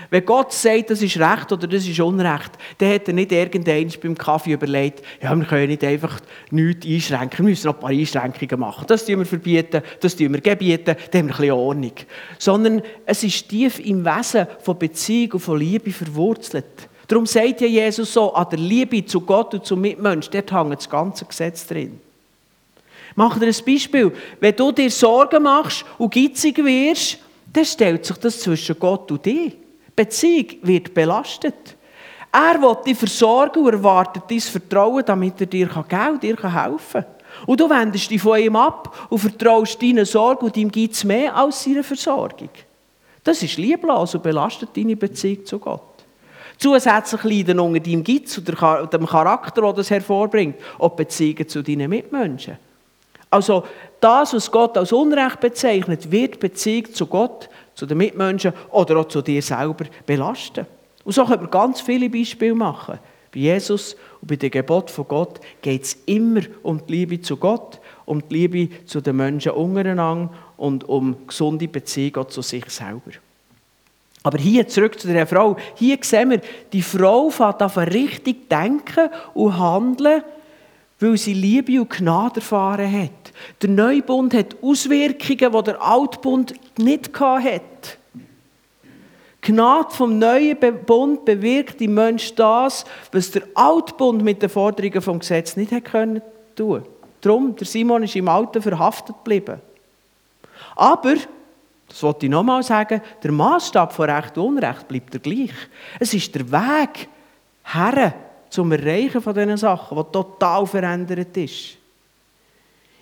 Wenn 0.09 0.25
Gott 0.25 0.53
sagt, 0.53 0.89
das 0.89 1.01
ist 1.01 1.17
Recht 1.17 1.51
oder 1.51 1.67
das 1.67 1.87
ist 1.87 1.99
Unrecht, 1.99 2.51
dann 2.77 2.93
hat 2.93 3.07
er 3.07 3.13
nicht 3.13 3.31
irgendein 3.31 3.91
beim 4.01 4.17
Kaffee 4.17 4.53
überlegt, 4.53 5.03
ja, 5.21 5.35
wir 5.35 5.45
können 5.45 5.67
nicht 5.67 5.83
einfach 5.83 6.19
nichts 6.51 6.85
einschränken, 6.85 7.45
wir 7.45 7.49
müssen 7.51 7.67
noch 7.67 7.75
ein 7.75 7.79
paar 7.79 7.89
Einschränkungen 7.89 8.59
machen. 8.59 8.85
Das 8.87 9.05
tun 9.05 9.19
wir 9.19 9.25
verbieten, 9.25 9.81
das 9.99 10.15
tun 10.15 10.33
wir 10.33 10.41
gebieten, 10.41 10.85
dann 10.85 10.95
haben 10.95 11.11
wir 11.11 11.19
ein 11.21 11.27
bisschen 11.27 11.51
Ordnung. 11.51 11.93
Sondern 12.37 12.81
es 13.05 13.23
ist 13.23 13.49
tief 13.49 13.79
im 13.79 14.05
Wesen 14.05 14.47
von 14.59 14.77
Beziehung 14.77 15.33
und 15.33 15.39
von 15.39 15.59
Liebe 15.59 15.91
verwurzelt. 15.91 16.89
Darum 17.07 17.25
sagt 17.25 17.61
ja 17.61 17.67
Jesus 17.67 18.13
so, 18.13 18.33
an 18.33 18.47
der 18.49 18.59
Liebe 18.59 19.05
zu 19.05 19.21
Gott 19.21 19.53
und 19.53 19.65
zum 19.65 19.81
Mitmensch, 19.81 20.29
dort 20.29 20.51
hängt 20.51 20.77
das 20.77 20.89
ganze 20.89 21.25
Gesetz 21.25 21.67
drin. 21.67 21.99
Mach 23.15 23.37
dir 23.37 23.47
ein 23.47 23.65
Beispiel. 23.65 24.11
Wenn 24.39 24.55
du 24.55 24.71
dir 24.71 24.89
Sorgen 24.89 25.43
machst 25.43 25.85
und 25.97 26.13
gitzig 26.13 26.57
wirst, 26.57 27.19
dann 27.51 27.65
stellt 27.65 28.05
sich 28.05 28.17
das 28.17 28.39
zwischen 28.39 28.79
Gott 28.79 29.11
und 29.11 29.25
dir. 29.25 29.51
Beziehung 29.95 30.47
wird 30.61 30.93
belastet. 30.93 31.75
Er 32.31 32.59
will 32.61 32.77
dich 32.85 32.97
versorgen 32.97 33.63
und 33.63 33.73
erwartet 33.73 34.23
dein 34.27 34.39
Vertrauen, 34.39 35.03
damit 35.05 35.39
er 35.39 35.47
dir 35.47 35.67
geben 35.67 35.87
kann, 35.87 36.19
dir 36.19 36.35
helfen 36.35 37.03
kann. 37.03 37.05
Und 37.45 37.59
du 37.59 37.69
wendest 37.69 38.09
dich 38.09 38.21
von 38.21 38.39
ihm 38.39 38.55
ab 38.55 39.07
und 39.09 39.19
vertraust 39.19 39.81
deinen 39.81 40.05
Sorgen 40.05 40.45
und 40.45 40.57
ihm 40.57 40.71
gibt 40.71 40.95
es 40.95 41.03
mehr 41.03 41.35
als 41.35 41.63
seine 41.63 41.83
Versorgung. 41.83 42.49
Das 43.23 43.41
ist 43.41 43.57
lieblos 43.57 44.15
und 44.15 44.23
belastet 44.23 44.75
deine 44.75 44.95
Beziehung 44.95 45.45
zu 45.45 45.59
Gott. 45.59 45.81
Zusätzlich 46.57 47.23
leiden 47.23 47.59
unter 47.59 47.79
deinem 47.79 48.03
Geiz 48.03 48.37
und 48.37 48.93
dem 48.93 49.05
Charakter, 49.05 49.61
der 49.61 49.73
das 49.73 49.89
hervorbringt, 49.89 50.55
auch 50.79 50.91
Beziehungen 50.91 51.47
zu 51.47 51.61
deinen 51.61 51.89
Mitmenschen. 51.89 52.57
Also 53.29 53.63
das, 53.99 54.33
was 54.33 54.51
Gott 54.51 54.77
als 54.77 54.91
Unrecht 54.91 55.39
bezeichnet, 55.39 56.11
wird 56.11 56.39
Beziehung 56.39 56.93
zu 56.93 57.07
Gott 57.07 57.49
zu 57.83 57.87
den 57.87 57.97
Mitmenschen 57.97 58.53
oder 58.71 58.97
auch 58.97 59.09
zu 59.09 59.21
dir 59.21 59.41
selber 59.41 59.83
belasten. 60.05 60.65
Und 61.03 61.11
so 61.11 61.25
können 61.25 61.41
wir 61.41 61.49
ganz 61.49 61.81
viele 61.81 62.09
Beispiele 62.09 62.55
machen. 62.55 62.97
Bei 63.33 63.39
Jesus 63.39 63.97
und 64.21 64.29
bei 64.29 64.37
dem 64.37 64.51
Gebot 64.51 64.89
von 64.89 65.05
Gott 65.05 65.41
geht 65.61 65.83
es 65.83 65.97
immer 66.05 66.39
um 66.61 66.85
die 66.87 66.93
Liebe 66.93 67.19
zu 67.19 67.35
Gott, 67.35 67.81
um 68.05 68.25
die 68.29 68.33
Liebe 68.47 68.85
zu 68.85 69.01
den 69.01 69.17
Menschen 69.17 69.51
untereinander 69.51 70.31
und 70.55 70.87
um 70.87 71.27
gesunde 71.27 71.67
Beziehungen 71.67 72.29
zu 72.29 72.41
sich 72.41 72.69
selber. 72.69 73.11
Aber 74.25 74.37
hier 74.37 74.65
zurück 74.69 74.97
zu 74.97 75.09
der 75.09 75.27
Frau. 75.27 75.57
Hier 75.75 75.97
sehen 76.01 76.29
wir, 76.29 76.41
die 76.71 76.81
Frau 76.81 77.29
fängt 77.29 77.61
an 77.61 77.69
richtig 77.89 78.47
denken 78.47 79.09
und 79.33 79.59
handeln, 79.59 80.23
weil 81.03 81.17
sie 81.17 81.33
Liebe 81.33 81.81
und 81.81 81.89
Gnade 81.89 82.37
erfahren 82.37 82.91
hat. 82.91 83.33
Der 83.61 83.69
Neubund 83.69 84.33
hat 84.33 84.55
Auswirkungen, 84.61 85.51
die 85.51 85.63
der 85.63 85.81
Altbund 85.81 86.53
nicht 86.77 87.19
hatte. 87.19 87.61
Die 89.45 89.51
Gnade 89.51 89.89
vom 89.91 90.17
neuen 90.17 90.57
Bund 90.85 91.25
bewirkt 91.25 91.81
im 91.81 91.95
Menschen 91.95 92.37
das, 92.37 92.85
was 93.11 93.31
der 93.31 93.43
Altbund 93.53 94.23
mit 94.23 94.41
den 94.41 94.49
Forderungen 94.49 95.01
vom 95.01 95.19
Gesetz 95.19 95.57
nicht 95.57 95.71
hätte 95.71 95.91
können 95.91 96.21
tun. 96.55 96.83
Darum, 97.19 97.53
der 97.55 97.67
Simon 97.67 98.03
ist 98.03 98.15
im 98.15 98.29
Alten 98.29 98.61
verhaftet 98.61 99.15
geblieben. 99.17 99.59
Aber, 100.75 101.15
das 101.89 102.01
wollte 102.01 102.25
ich 102.25 102.31
nochmal 102.31 102.63
sagen, 102.63 103.01
der 103.21 103.31
Maßstab 103.33 103.91
von 103.91 104.09
Recht 104.09 104.37
und 104.37 104.57
Unrecht 104.57 104.87
bleibt 104.87 105.13
der 105.13 105.19
gleich. 105.19 105.51
Es 105.99 106.13
ist 106.13 106.33
der 106.33 106.49
Weg 106.49 107.09
her 107.65 108.13
zum 108.53 108.71
Erreichen 108.71 109.19
von 109.19 109.33
diesen 109.33 109.57
Sachen, 109.57 109.95
der 109.95 110.11
total 110.11 110.67
verändert 110.67 111.35
ist. 111.35 111.75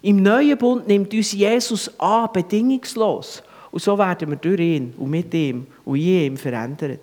Im 0.01 0.23
neuen 0.23 0.57
Bund 0.57 0.87
nimmt 0.87 1.13
uns 1.13 1.33
Jesus 1.33 1.91
an, 1.99 2.29
bedingungslos. 2.31 3.43
Und 3.69 3.81
so 3.81 3.97
werden 3.97 4.29
wir 4.29 4.37
durch 4.37 4.61
ihn 4.61 4.93
und 4.97 5.09
mit 5.09 5.33
ihm 5.33 5.67
und 5.83 5.97
in 5.97 6.25
ihm 6.25 6.37
verändert. 6.37 7.01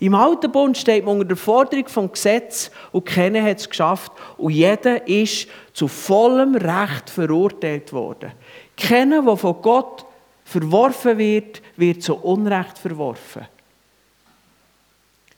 Im 0.00 0.14
alten 0.16 0.50
Bund 0.50 0.76
steht 0.76 1.04
man 1.04 1.14
unter 1.14 1.28
der 1.28 1.36
Forderung 1.36 1.86
vom 1.86 2.10
Gesetz 2.10 2.72
und 2.90 3.06
keiner 3.06 3.42
hat 3.44 3.58
es 3.58 3.68
geschafft 3.68 4.10
und 4.36 4.52
jeder 4.52 5.06
ist 5.06 5.46
zu 5.72 5.86
vollem 5.86 6.56
Recht 6.56 7.08
verurteilt 7.08 7.92
worden. 7.92 8.32
Keiner, 8.76 9.22
der 9.22 9.36
von 9.36 9.62
Gott 9.62 10.04
verworfen 10.44 11.16
wird, 11.16 11.62
wird 11.76 12.02
zu 12.02 12.16
Unrecht 12.16 12.76
verworfen. 12.76 13.46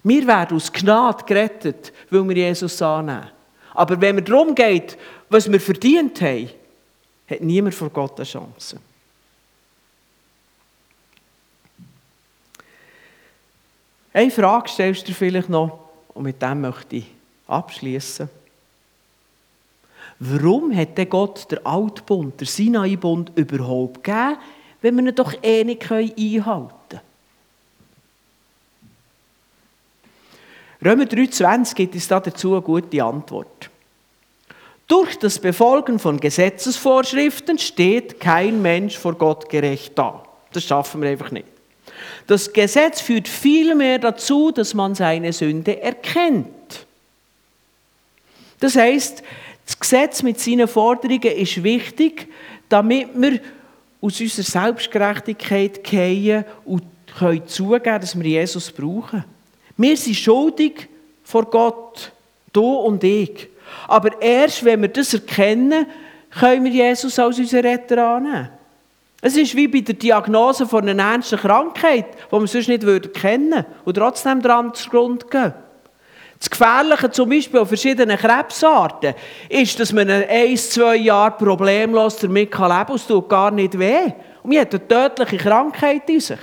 Wir 0.03 0.27
werden 0.27 0.57
aus 0.57 0.73
Gnade 0.73 1.25
gerettet, 1.25 1.93
weil 2.09 2.29
wir 2.29 2.37
Jesus 2.37 2.81
annehmen. 2.81 3.31
Aber 3.75 4.01
wenn 4.01 4.19
es 4.19 4.25
darum 4.25 4.55
geht, 4.55 4.97
was 5.29 5.51
wir 5.51 5.61
verdient 5.61 6.21
haben, 6.21 6.51
hat 7.29 7.41
niemand 7.41 7.75
vor 7.75 7.91
Gott 7.91 8.19
eine 8.19 8.27
Chance. 8.27 8.79
Eine 14.13 14.31
Frage 14.31 14.69
stellst 14.69 15.09
du 15.09 15.13
vielleicht 15.13 15.49
noch, 15.49 15.79
und 16.15 16.25
mit 16.25 16.43
dem 16.43 16.63
möchte 16.63 16.97
ich 16.97 17.07
abschließen. 17.47 18.29
Warum 20.19 20.77
hat 20.77 20.99
denn 20.99 21.09
Gott 21.09 21.51
der 21.51 21.65
Altbund, 21.65 22.41
der 22.41 22.47
Sinai-Bund 22.47 23.33
überhaupt 23.37 24.03
gegeben, 24.03 24.37
wenn 24.83 24.97
wir 24.97 25.07
ihn 25.07 25.15
doch 25.15 25.35
eh 25.43 25.65
nicht 25.65 25.91
einhalten 25.91 26.75
können? 26.89 27.10
Römer 30.85 31.05
3,20 31.05 31.75
gibt 31.75 31.95
uns 31.95 32.09
dazu 32.09 32.53
eine 32.53 32.63
gute 32.63 33.05
Antwort. 33.05 33.71
Durch 34.87 35.19
das 35.19 35.39
Befolgen 35.39 35.99
von 35.99 36.19
Gesetzesvorschriften 36.19 37.59
steht 37.59 38.19
kein 38.19 38.61
Mensch 38.63 38.99
vor 38.99 39.15
Gott 39.15 39.49
gerecht 39.49 39.93
da. 39.97 40.23
Das 40.53 40.65
schaffen 40.65 41.03
wir 41.03 41.11
einfach 41.11 41.31
nicht. 41.31 41.47
Das 42.27 42.53
Gesetz 42.53 43.01
führt 43.01 43.29
vielmehr 43.29 43.99
dazu, 43.99 44.51
dass 44.51 44.75
man 44.75 44.95
seine 44.95 45.33
Sünde 45.33 45.81
erkennt. 45.81 46.87
Das 48.59 48.77
heißt, 48.77 49.23
das 49.67 49.79
Gesetz 49.79 50.23
mit 50.23 50.41
seinen 50.41 50.67
Forderungen 50.67 51.23
ist 51.23 51.63
wichtig, 51.63 52.27
damit 52.69 53.09
wir 53.15 53.41
aus 54.01 54.21
unserer 54.21 54.45
Selbstgerechtigkeit 54.45 55.85
gehen 55.85 56.45
und 56.65 56.83
können 57.19 57.47
zugeben, 57.47 58.01
dass 58.01 58.19
wir 58.19 58.29
Jesus 58.29 58.73
brauchen. 58.73 59.25
Wir 59.81 59.97
sind 59.97 60.17
schuldig 60.17 60.89
vor 61.23 61.47
Gott, 61.47 62.13
du 62.53 62.67
und 62.67 63.03
ich. 63.03 63.49
Aber 63.89 64.21
erst 64.21 64.63
wenn 64.63 64.83
wir 64.83 64.89
das 64.89 65.15
erkennen, 65.15 65.87
können 66.39 66.65
wir 66.67 66.71
Jesus 66.71 67.19
als 67.19 67.39
unseren 67.39 67.65
Retter 67.65 68.07
annehmen. 68.07 68.51
Es 69.23 69.39
ist 69.39 69.57
wie 69.57 69.69
bei 69.69 69.81
der 69.81 69.95
Diagnose 69.95 70.67
von 70.67 70.87
einer 70.87 71.03
ernsten 71.03 71.39
Krankheit, 71.39 72.09
die 72.31 72.37
wir 72.37 72.47
sonst 72.47 72.69
nicht 72.69 73.15
kennen 73.15 73.53
würden 73.53 73.67
und 73.87 73.97
trotzdem 73.97 74.43
daran 74.43 74.75
zugrunde 74.75 75.25
gehen. 75.31 75.55
Das 76.39 76.51
Gefährliche 76.51 77.11
zum 77.11 77.31
Beispiel 77.31 77.61
an 77.61 77.67
verschiedenen 77.67 78.19
Krebsarten 78.19 79.15
ist, 79.49 79.81
dass 79.81 79.95
man 79.95 80.11
ein, 80.11 80.57
zwei 80.59 80.97
Jahre 80.97 81.39
problemlos 81.39 82.17
damit 82.19 82.51
leben 82.51 82.51
kann 82.51 82.95
es 82.95 83.07
tut 83.07 83.31
gar 83.31 83.51
nicht 83.51 83.79
weh. 83.79 84.13
Und 84.43 84.53
man 84.53 84.61
hat 84.61 84.75
eine 84.75 84.87
tödliche 84.87 85.39
Krankheit 85.39 86.11
in 86.11 86.21
sich. 86.21 86.39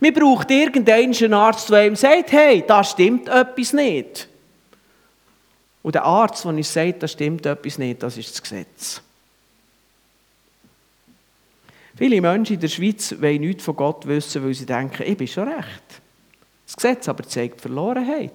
Man 0.00 0.14
braucht 0.14 0.50
irgendeinen 0.50 1.34
Arzt, 1.34 1.70
der 1.70 1.86
ihm 1.86 1.96
sagt, 1.96 2.32
hey, 2.32 2.64
da 2.66 2.84
stimmt 2.84 3.28
etwas 3.28 3.72
nicht. 3.72 4.28
Und 5.82 5.94
der 5.94 6.04
Arzt, 6.04 6.44
der 6.44 6.52
uns 6.52 6.72
sagt, 6.72 7.02
da 7.02 7.08
stimmt 7.08 7.46
etwas 7.46 7.78
nicht, 7.78 8.02
das 8.02 8.16
ist 8.16 8.30
das 8.30 8.42
Gesetz. 8.42 9.02
Viele 11.96 12.20
Menschen 12.20 12.54
in 12.54 12.60
der 12.60 12.68
Schweiz 12.68 13.14
wollen 13.20 13.40
nichts 13.40 13.64
von 13.64 13.74
Gott 13.74 14.06
wissen, 14.06 14.44
weil 14.44 14.54
sie 14.54 14.66
denken, 14.66 15.02
ich 15.04 15.16
bin 15.16 15.26
schon 15.26 15.48
recht. 15.48 15.82
Das 16.64 16.76
Gesetz 16.76 17.08
aber 17.08 17.24
zeigt 17.24 17.60
Verlorenheit. 17.60 18.30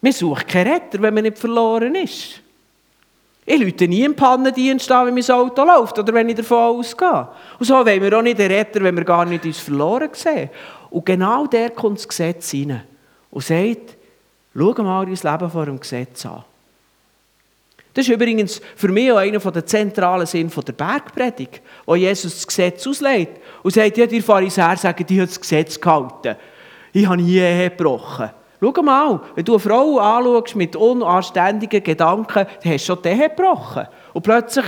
Man 0.00 0.12
sucht 0.12 0.48
keinen 0.48 0.72
Retter, 0.72 1.02
wenn 1.02 1.12
man 1.12 1.24
nicht 1.24 1.38
verloren 1.38 1.94
ist. 1.96 2.40
Ich 3.52 3.58
lüte 3.58 3.88
nie 3.88 4.04
im 4.04 4.14
Pannendienst 4.14 4.92
an, 4.92 5.08
wenn 5.08 5.14
mein 5.14 5.28
Auto 5.28 5.64
läuft 5.64 5.98
oder 5.98 6.14
wenn 6.14 6.28
ich 6.28 6.36
davon 6.36 6.78
ausgehe. 6.78 7.26
Und 7.58 7.66
so 7.66 7.74
wollen 7.74 8.00
wir 8.00 8.16
auch 8.16 8.22
nicht 8.22 8.38
einen 8.38 8.48
Retter, 8.48 8.80
wenn 8.80 8.96
wir 8.96 9.02
gar 9.02 9.24
nicht 9.24 9.44
uns 9.44 9.58
verloren 9.58 10.10
sehen. 10.12 10.50
Und 10.88 11.04
genau 11.04 11.48
der 11.48 11.70
kommt 11.70 11.98
das 11.98 12.06
Gesetz 12.06 12.54
rein 12.54 12.80
und 13.28 13.42
sagt, 13.42 13.96
schau 14.54 14.72
mal 14.84 15.04
dein 15.04 15.32
Leben 15.32 15.50
vor 15.50 15.66
dem 15.66 15.80
Gesetz 15.80 16.24
an. 16.26 16.44
Das 17.92 18.06
ist 18.06 18.14
übrigens 18.14 18.60
für 18.76 18.86
mich 18.86 19.10
auch 19.10 19.16
einer 19.16 19.40
der 19.40 19.66
zentralen 19.66 20.26
Sinn 20.26 20.48
der 20.48 20.72
Bergpredigt, 20.72 21.60
wo 21.86 21.96
Jesus 21.96 22.34
das 22.34 22.46
Gesetz 22.46 22.86
auslegt 22.86 23.40
und 23.64 23.74
sagt, 23.74 23.96
ja, 23.96 24.06
die 24.06 24.22
Pharisäer 24.22 24.76
sagen, 24.76 25.04
die 25.04 25.20
haben 25.20 25.26
das 25.26 25.40
Gesetz 25.40 25.80
gehalten. 25.80 26.36
Ich 26.92 27.04
habe 27.04 27.20
nie 27.20 27.38
Ehe 27.38 27.68
gebrochen. 27.68 28.30
Schau 28.60 28.82
mal, 28.82 29.20
wenn 29.34 29.44
du 29.44 29.52
eine 29.52 29.60
Frau 29.60 29.98
anschaust 29.98 30.54
mit 30.54 30.76
unanständigen 30.76 31.82
Gedanken, 31.82 32.46
dann 32.62 32.72
hast 32.72 32.88
du 32.88 32.94
schon 32.94 33.02
die 33.02 33.08
Ehe 33.08 33.30
gebrochen. 33.30 33.86
Und 34.12 34.22
plötzlich, 34.22 34.66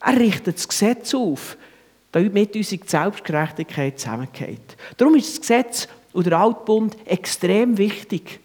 er 0.00 0.40
das 0.44 0.68
Gesetz 0.68 1.14
auf, 1.14 1.56
damit 2.10 2.56
unsere 2.56 2.84
Selbstgerechtigkeit 2.84 3.98
zusammengeht. 3.98 4.76
Darum 4.96 5.14
ist 5.14 5.30
das 5.30 5.40
Gesetz 5.40 5.88
und 6.12 6.26
der 6.26 6.38
Altbund 6.38 6.96
extrem 7.04 7.78
wichtig, 7.78 8.40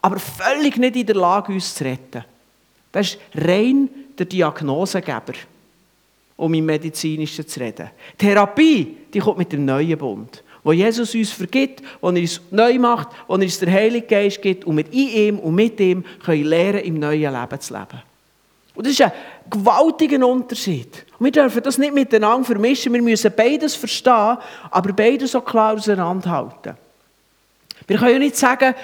aber 0.00 0.18
völlig 0.20 0.76
nicht 0.76 0.96
in 0.96 1.06
der 1.06 1.16
Lage, 1.16 1.52
uns 1.52 1.74
zu 1.74 1.84
retten. 1.84 2.24
Das 2.92 3.08
ist 3.08 3.18
rein 3.34 3.88
der 4.16 4.26
Diagnosegeber, 4.26 5.34
um 6.36 6.54
im 6.54 6.66
Medizinischen 6.66 7.48
zu 7.48 7.58
reden. 7.58 7.90
Therapie, 8.16 8.96
die 9.12 9.18
kommt 9.18 9.38
mit 9.38 9.52
dem 9.52 9.64
neuen 9.64 9.98
Bund 9.98 10.44
wo 10.66 10.72
Jesus 10.72 11.14
uns 11.14 11.30
vergibt, 11.30 11.80
wo 12.00 12.08
er 12.08 12.16
uns 12.16 12.40
neu 12.50 12.76
macht, 12.80 13.10
wo 13.28 13.34
er 13.34 13.42
uns 13.42 13.60
der 13.60 13.70
Heilige 13.70 14.04
Geist 14.04 14.42
gibt 14.42 14.64
und 14.64 14.76
wir 14.76 14.92
in 14.92 15.08
ihm 15.08 15.38
und 15.38 15.54
mit 15.54 15.78
ihm 15.78 16.04
können 16.24 16.42
lernen, 16.42 16.80
im 16.80 16.98
neuen 16.98 17.32
Leben 17.32 17.60
zu 17.60 17.72
leben. 17.72 18.02
Und 18.74 18.84
das 18.84 18.94
ist 18.94 19.02
ein 19.02 19.12
gewaltiger 19.48 20.26
Unterschied. 20.26 21.06
Und 21.20 21.26
wir 21.26 21.30
dürfen 21.30 21.62
das 21.62 21.78
nicht 21.78 21.94
miteinander 21.94 22.44
vermischen. 22.44 22.92
Wir 22.92 23.00
müssen 23.00 23.32
beides 23.36 23.76
verstehen, 23.76 24.38
aber 24.68 24.92
beides 24.92 25.36
auch 25.36 25.44
klar 25.44 25.74
auseinanderhalten. 25.74 26.74
Wir 27.86 27.96
können 27.96 28.14
ja 28.14 28.18
nicht 28.18 28.36
sagen, 28.36 28.74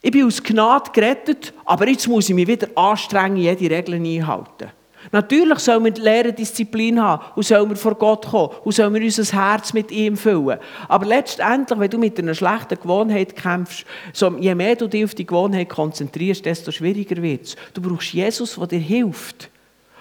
ich 0.00 0.10
bin 0.10 0.26
aus 0.26 0.42
Gnade 0.42 0.90
gerettet, 0.92 1.54
aber 1.64 1.86
jetzt 1.86 2.08
muss 2.08 2.28
ich 2.28 2.34
mich 2.34 2.48
wieder 2.48 2.66
anstrengen, 2.74 3.36
jede 3.36 3.70
Regel 3.70 3.94
einhalten. 3.94 4.72
Natürlich 5.10 5.58
sollen 5.58 5.84
wir 5.84 5.94
lernen, 5.94 6.34
Disziplin 6.34 7.02
haben 7.02 7.24
und 7.34 7.44
sollen 7.44 7.68
wir 7.68 7.76
vor 7.76 7.94
Gott 7.94 8.26
kommen 8.26 8.54
und 8.64 8.72
sollen 8.72 8.94
wir 8.94 9.02
unser 9.02 9.24
Herz 9.24 9.72
mit 9.72 9.90
ihm 9.90 10.16
füllen. 10.16 10.58
Aber 10.88 11.06
letztendlich, 11.06 11.78
wenn 11.78 11.90
du 11.90 11.98
mit 11.98 12.18
einer 12.18 12.34
schlechten 12.34 12.78
Gewohnheit 12.80 13.34
kämpfst, 13.34 13.84
so, 14.12 14.36
je 14.38 14.54
mehr 14.54 14.76
du 14.76 14.86
dich 14.86 15.04
auf 15.04 15.14
die 15.14 15.26
Gewohnheit 15.26 15.68
konzentrierst, 15.68 16.44
desto 16.44 16.70
schwieriger 16.70 17.20
wird 17.20 17.46
es. 17.46 17.56
Du 17.74 17.82
brauchst 17.82 18.12
Jesus, 18.12 18.54
der 18.56 18.66
dir 18.68 18.78
hilft. 18.78 19.50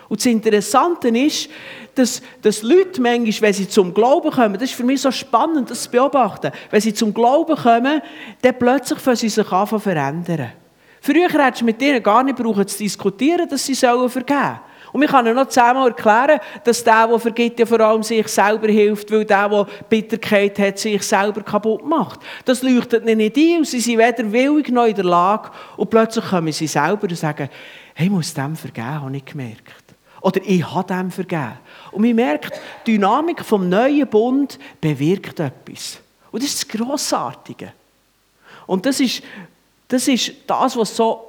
Und 0.07 0.19
das 0.19 0.25
Interessante 0.25 1.07
ist, 1.07 1.49
dass, 1.95 2.21
dass 2.41 2.63
Leute 2.63 3.01
manchmal, 3.01 3.41
wenn 3.41 3.53
sie 3.53 3.69
zum 3.69 3.93
Glauben 3.93 4.29
kommen, 4.29 4.55
das 4.55 4.63
ist 4.63 4.73
für 4.73 4.83
mich 4.83 5.01
so 5.01 5.09
spannend, 5.09 5.71
das 5.71 5.83
zu 5.83 5.89
beobachten, 5.89 6.51
wenn 6.69 6.81
sie 6.81 6.93
zum 6.93 7.13
Glauben 7.13 7.55
kommen, 7.55 8.01
dann 8.41 8.59
plötzlich 8.59 8.99
fangen 8.99 9.15
sie 9.15 9.29
sich 9.29 9.49
an 9.49 9.67
zu 9.67 9.79
verändern. 9.79 10.51
Früher 10.99 11.29
hättest 11.29 11.61
du 11.61 11.65
mit 11.65 11.81
ihnen 11.81 12.03
gar 12.03 12.23
nicht 12.23 12.37
brauchen 12.37 12.67
zu 12.67 12.77
diskutieren, 12.77 13.47
dass 13.47 13.65
sie 13.65 13.73
vergeben 13.73 14.09
sollen. 14.09 14.59
Und 14.91 15.01
wir 15.01 15.07
können 15.07 15.35
noch 15.35 15.47
zusammen 15.47 15.87
erklären, 15.87 16.39
dass 16.63 16.83
der, 16.83 17.07
der 17.07 17.19
vergibt, 17.19 17.59
ja 17.59 17.65
vor 17.65 17.79
allem 17.79 18.03
sich 18.03 18.27
selber 18.27 18.67
hilft, 18.67 19.11
weil 19.11 19.25
der, 19.25 19.47
der 19.47 19.67
Bitterkeit 19.89 20.59
hat, 20.59 20.79
sich 20.79 21.01
selber 21.03 21.41
kaputt 21.41 21.85
macht. 21.85 22.19
Das 22.45 22.61
leuchtet 22.61 23.03
ihnen 23.03 23.17
nicht 23.17 23.37
ein 23.37 23.59
und 23.59 23.67
sie 23.67 23.79
sind 23.79 23.97
weder 23.97 24.31
willig 24.31 24.69
noch 24.69 24.85
in 24.85 24.95
der 24.95 25.05
Lage. 25.05 25.51
Und 25.77 25.89
plötzlich 25.89 26.25
kommen 26.25 26.51
sie 26.51 26.67
selber 26.67 27.03
und 27.03 27.17
sagen, 27.17 27.49
hey, 27.93 28.07
ich 28.07 28.11
muss 28.11 28.33
dem 28.33 28.55
vergeben, 28.55 29.01
habe 29.01 29.17
ich 29.17 29.25
gemerkt. 29.25 29.95
Oder 30.21 30.41
ich 30.45 30.63
habe 30.69 30.93
dem 30.93 31.09
vergeben. 31.09 31.57
Und 31.91 32.01
man 32.03 32.15
merkt, 32.15 32.59
die 32.85 32.93
Dynamik 32.93 33.43
vom 33.43 33.67
neuen 33.67 34.07
Bund 34.07 34.59
bewirkt 34.79 35.39
etwas. 35.39 35.99
Und 36.31 36.43
das 36.43 36.49
ist 36.53 36.63
das 36.63 36.79
Grossartige. 36.79 37.73
Und 38.67 38.85
das 38.85 38.99
ist 38.99 39.23
das, 39.87 40.07
ist 40.07 40.31
das 40.47 40.77
was 40.77 40.95
so 40.95 41.27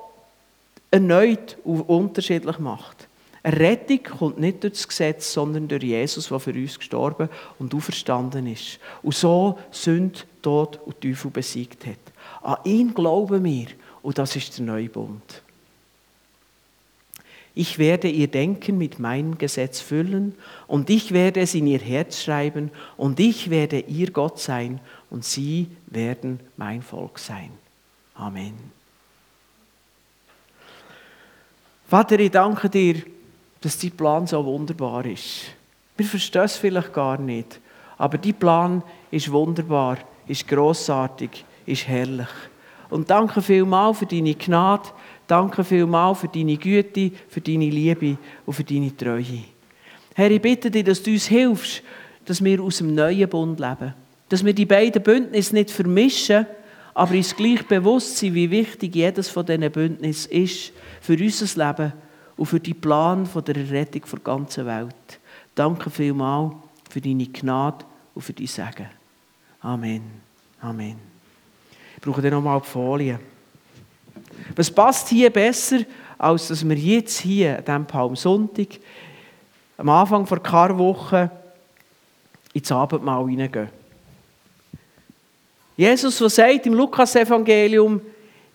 erneut 0.90 1.57
und 1.64 1.81
unterschiedlich 1.83 2.59
macht. 2.59 3.02
Rettung 3.44 4.02
kommt 4.05 4.38
nicht 4.38 4.62
durch 4.62 4.74
das 4.74 4.88
Gesetz, 4.88 5.33
sondern 5.33 5.66
durch 5.66 5.83
Jesus, 5.83 6.28
der 6.28 6.38
für 6.38 6.52
uns 6.52 6.78
gestorben 6.78 7.28
und 7.59 7.74
auferstanden 7.74 8.46
ist. 8.46 8.78
Und 9.02 9.14
so 9.14 9.59
Sünd, 9.70 10.26
Tod 10.42 10.78
und 10.85 11.00
Teufel 11.00 11.31
besiegt 11.31 11.87
hat. 11.87 11.98
An 12.42 12.59
ihn 12.64 12.94
glauben 12.94 13.42
wir 13.44 13.66
und 14.02 14.18
das 14.18 14.37
ist 14.37 14.59
der 14.59 14.66
neue 14.66 14.88
Bund. 14.88 15.42
Ich 17.55 17.78
werde 17.78 18.09
ihr 18.09 18.28
Denken 18.28 18.78
mit 18.78 18.98
meinem 18.98 19.37
Gesetz 19.37 19.81
füllen 19.81 20.35
und 20.66 20.88
ich 20.88 21.12
werde 21.12 21.40
es 21.40 21.55
in 21.55 21.66
ihr 21.66 21.81
Herz 21.81 22.22
schreiben 22.22 22.70
und 22.96 23.20
ich 23.20 23.50
werde 23.50 23.81
ihr 23.81 24.11
Gott 24.11 24.40
sein 24.40 24.81
und 25.11 25.24
sie 25.24 25.68
werden 25.87 26.40
mein 26.57 26.81
Volk 26.81 27.18
sein. 27.18 27.50
Amen. 28.14 28.55
Vater, 31.87 32.18
ich 32.20 32.31
danke 32.31 32.70
dir 32.70 33.02
dass 33.62 33.79
dein 33.79 33.92
Plan 33.92 34.27
so 34.27 34.44
wunderbar 34.44 35.07
ist. 35.07 35.46
Wir 35.96 36.07
verstehen 36.07 36.42
es 36.42 36.57
vielleicht 36.57 36.92
gar 36.92 37.18
nicht, 37.18 37.61
aber 37.96 38.18
dein 38.18 38.35
Plan 38.35 38.83
ist 39.11 39.31
wunderbar, 39.31 39.98
ist 40.27 40.46
großartig, 40.48 41.44
ist 41.64 41.87
herrlich. 41.87 42.29
Und 42.90 43.09
danke 43.09 43.40
vielmals 43.40 43.98
für 43.98 44.07
deine 44.07 44.35
Gnade, 44.35 44.88
danke 45.27 45.64
vielmals 45.64 46.18
für 46.18 46.29
deine 46.29 46.57
Güte, 46.57 47.12
für 47.29 47.40
deine 47.40 47.70
Liebe 47.70 48.18
und 48.44 48.53
für 48.53 48.64
deine 48.64 48.94
Treue. 48.94 49.44
Herr, 50.14 50.31
ich 50.31 50.42
bitte 50.42 50.70
dich, 50.70 50.85
dass 50.85 51.03
du 51.03 51.12
uns 51.12 51.27
hilfst, 51.27 51.83
dass 52.25 52.44
wir 52.44 52.62
aus 52.62 52.79
dem 52.79 52.94
neuen 52.94 53.29
Bund 53.29 53.59
leben. 53.59 53.94
Dass 54.29 54.44
wir 54.44 54.53
die 54.53 54.66
beiden 54.66 55.03
Bündnisse 55.03 55.55
nicht 55.55 55.70
vermischen, 55.70 56.46
aber 56.94 57.14
uns 57.14 57.35
gleich 57.35 57.66
bewusst 57.66 58.18
sind, 58.18 58.35
wie 58.35 58.51
wichtig 58.51 58.94
jedes 58.94 59.29
von 59.31 59.46
diesen 59.46 59.70
Bündnissen 59.70 60.31
ist 60.33 60.72
für 61.01 61.14
unser 61.14 61.66
Leben 61.66 61.92
und 62.37 62.47
für 62.47 62.61
die 62.61 62.75
Plan 62.75 63.29
der 63.35 63.71
Rettung 63.71 64.03
der 64.11 64.18
ganzen 64.21 64.66
Welt. 64.66 65.21
Danke 65.55 65.90
vielmals 65.90 66.55
für 66.88 67.01
deine 67.01 67.27
Gnade 67.27 67.85
und 68.14 68.23
für 68.23 68.33
dein 68.33 68.47
Segen. 68.47 68.88
Amen. 69.61 70.03
Amen. 70.61 70.97
Ich 71.97 72.03
brauche 72.03 72.23
dann 72.23 72.33
nochmal 72.33 72.61
die 72.61 72.66
Folie. 72.66 73.21
Was 74.57 74.71
passt 74.71 75.09
hier 75.09 75.31
besser, 75.31 75.81
als 76.18 76.49
dass 76.49 76.66
wir 76.68 76.77
jetzt 76.77 77.21
hier 77.21 77.59
an 77.59 77.64
diesem 77.64 77.87
Palmsonntag 77.87 78.68
am 79.77 79.88
Anfang 79.88 80.27
der 80.27 80.38
Karwoche 80.38 81.31
ins 82.53 82.73
Abendmahl 82.73 83.29
hineingehen? 83.29 83.68
Jesus, 85.77 86.21
was 86.21 86.35
sagt 86.35 86.66
im 86.66 86.75
Lukas-Evangelium, 86.75 88.01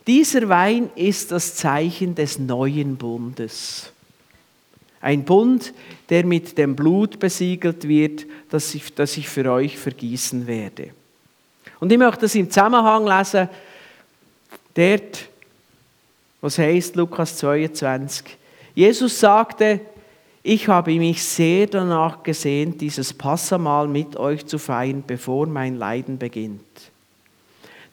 dieser 0.08 0.48
Wein 0.48 0.90
ist 0.96 1.32
das 1.32 1.56
Zeichen 1.56 2.16
des 2.16 2.40
neuen 2.40 2.96
Bundes. 2.96 3.92
Ein 5.02 5.26
Bund, 5.26 5.74
der 6.10 6.26
mit 6.26 6.58
dem 6.58 6.76
Blut 6.76 7.20
besiegelt 7.20 7.88
wird, 7.88 8.26
das 8.50 8.74
ich, 8.74 8.94
das 8.96 9.18
ich 9.18 9.28
für 9.28 9.52
euch 9.52 9.78
vergießen 9.78 10.48
werde. 10.48 10.90
Und 11.80 11.92
ich 11.92 11.98
möchte 11.98 12.22
das 12.22 12.36
im 12.36 12.50
Zusammenhang 12.50 13.06
lesen, 13.06 13.50
dort, 14.74 15.30
was 16.42 16.58
heißt 16.58 16.96
Lukas 16.96 17.38
22. 17.38 18.38
Jesus 18.74 19.20
sagte, 19.20 19.82
ich 20.42 20.68
habe 20.68 20.94
mich 20.94 21.22
sehr 21.22 21.68
danach 21.68 22.24
gesehnt, 22.24 22.80
dieses 22.80 23.14
Passamal 23.14 23.88
mit 23.88 24.16
euch 24.16 24.46
zu 24.46 24.58
feiern, 24.58 25.04
bevor 25.06 25.46
mein 25.46 25.76
Leiden 25.76 26.18
beginnt. 26.18 26.62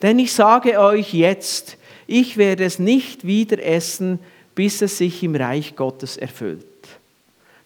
Denn 0.01 0.19
ich 0.19 0.33
sage 0.33 0.79
euch 0.79 1.13
jetzt, 1.13 1.77
ich 2.07 2.37
werde 2.37 2.65
es 2.65 2.79
nicht 2.79 3.27
wieder 3.27 3.63
essen, 3.65 4.19
bis 4.55 4.83
es 4.83 4.99
sich 4.99 5.23
im 5.23 5.35
Reich 5.35 5.77
Gottes 5.77 6.17
erfüllt. 6.17 6.65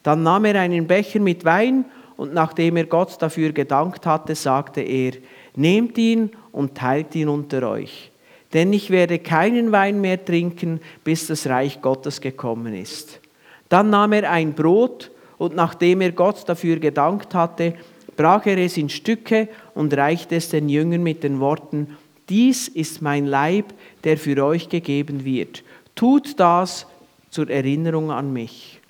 Dann 0.03 0.23
nahm 0.23 0.45
er 0.45 0.61
einen 0.61 0.87
Becher 0.87 1.21
mit 1.21 1.45
Wein 1.45 1.85
und 2.17 2.35
nachdem 2.35 2.77
er 2.77 2.87
Gott 2.87 3.21
dafür 3.21 3.53
gedankt 3.53 4.07
hatte, 4.07 4.35
sagte 4.35 4.81
er, 4.81 5.13
nehmt 5.55 5.99
ihn 5.99 6.31
und 6.53 6.75
teilt 6.75 7.15
ihn 7.15 7.29
unter 7.29 7.69
euch. 7.69 8.11
Denn 8.53 8.73
ich 8.73 8.91
werde 8.91 9.19
keinen 9.19 9.73
Wein 9.73 10.01
mehr 10.01 10.25
trinken, 10.25 10.81
bis 11.05 11.27
das 11.27 11.47
Reich 11.47 11.83
Gottes 11.83 12.21
gekommen 12.21 12.75
ist. 12.75 13.21
Dann 13.69 13.91
nahm 13.91 14.13
er 14.13 14.31
ein 14.31 14.55
Brot 14.55 15.11
und 15.37 15.55
nachdem 15.55 16.01
er 16.01 16.13
Gott 16.13 16.49
dafür 16.49 16.79
gedankt 16.79 17.35
hatte, 17.35 17.75
brach 18.17 18.47
er 18.47 18.59
es 18.59 18.77
in 18.77 18.89
Stücke 18.89 19.49
und 19.75 19.95
reichte 19.95 20.37
es 20.37 20.49
den 20.49 20.69
Jüngern 20.69 21.03
mit 21.03 21.23
den 21.23 21.41
Worten, 21.41 21.97
dies 22.29 22.69
ist 22.69 23.01
mein 23.01 23.27
Leib, 23.27 23.73
der 24.05 24.19
für 24.19 24.45
euch 24.45 24.69
gegeben 24.69 25.25
wird. 25.25 25.63
Tut 25.95 26.39
das 26.39 26.87
zur 27.31 27.51
Erinnerung 27.51 28.11
an 28.11 28.33
mich. 28.33 28.81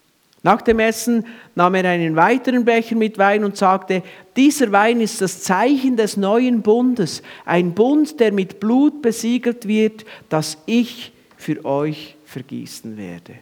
Nach 0.42 0.62
dem 0.62 0.78
Essen 0.78 1.26
nahm 1.56 1.74
er 1.74 1.90
einen 1.90 2.14
weiteren 2.14 2.64
Becher 2.64 2.94
mit 2.94 3.18
Wein 3.18 3.44
und 3.44 3.56
sagte, 3.56 4.02
dieser 4.36 4.70
Wein 4.70 5.00
ist 5.00 5.20
das 5.20 5.42
Zeichen 5.42 5.96
des 5.96 6.16
neuen 6.16 6.62
Bundes, 6.62 7.22
ein 7.44 7.74
Bund, 7.74 8.20
der 8.20 8.32
mit 8.32 8.60
Blut 8.60 9.02
besiegelt 9.02 9.66
wird, 9.66 10.04
das 10.28 10.58
ich 10.66 11.12
für 11.36 11.64
euch 11.64 12.14
vergießen 12.24 12.96
werde. 12.96 13.34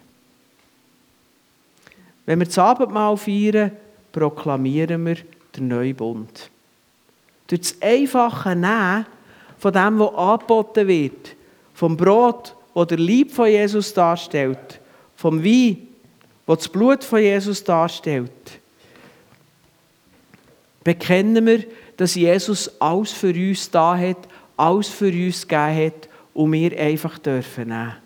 Wenn 2.25 2.41
wir 2.41 2.47
das 2.47 2.59
Abendmahl 2.59 3.17
feiern, 3.17 3.73
proklamieren 4.11 5.05
wir 5.07 5.17
den 5.55 5.69
neuen 5.69 5.95
Bund. 5.95 6.51
Durch 7.47 7.61
das 7.61 7.77
einfache 7.81 8.57
Nehmen 8.57 9.07
von 9.59 9.73
dem, 9.73 9.99
was 9.99 10.15
angeboten 10.15 10.89
wird, 10.89 11.36
vom 11.77 11.95
Brot, 11.95 12.57
das 12.75 12.87
der 12.87 12.97
Lieb 12.97 13.31
von 13.31 13.49
Jesus 13.49 13.93
darstellt, 13.93 14.81
vom 15.15 15.45
Wein, 15.45 15.89
das 16.47 16.59
das 16.59 16.69
Blut 16.71 17.05
von 17.05 17.21
Jesus 17.21 17.63
darstellt, 17.63 18.31
bekennen 20.83 21.45
wir, 21.45 21.65
dass 21.99 22.15
Jesus 22.15 22.71
alles 22.81 23.13
für 23.13 23.29
uns 23.29 23.71
da 23.71 23.95
hat, 23.95 24.17
alles 24.57 24.89
für 24.89 25.13
uns 25.13 25.47
gegeben 25.47 25.87
hat 25.87 26.09
und 26.33 26.53
wir 26.53 26.81
einfach 26.81 27.19
dürfen 27.19 27.69
nehmen. 27.69 27.97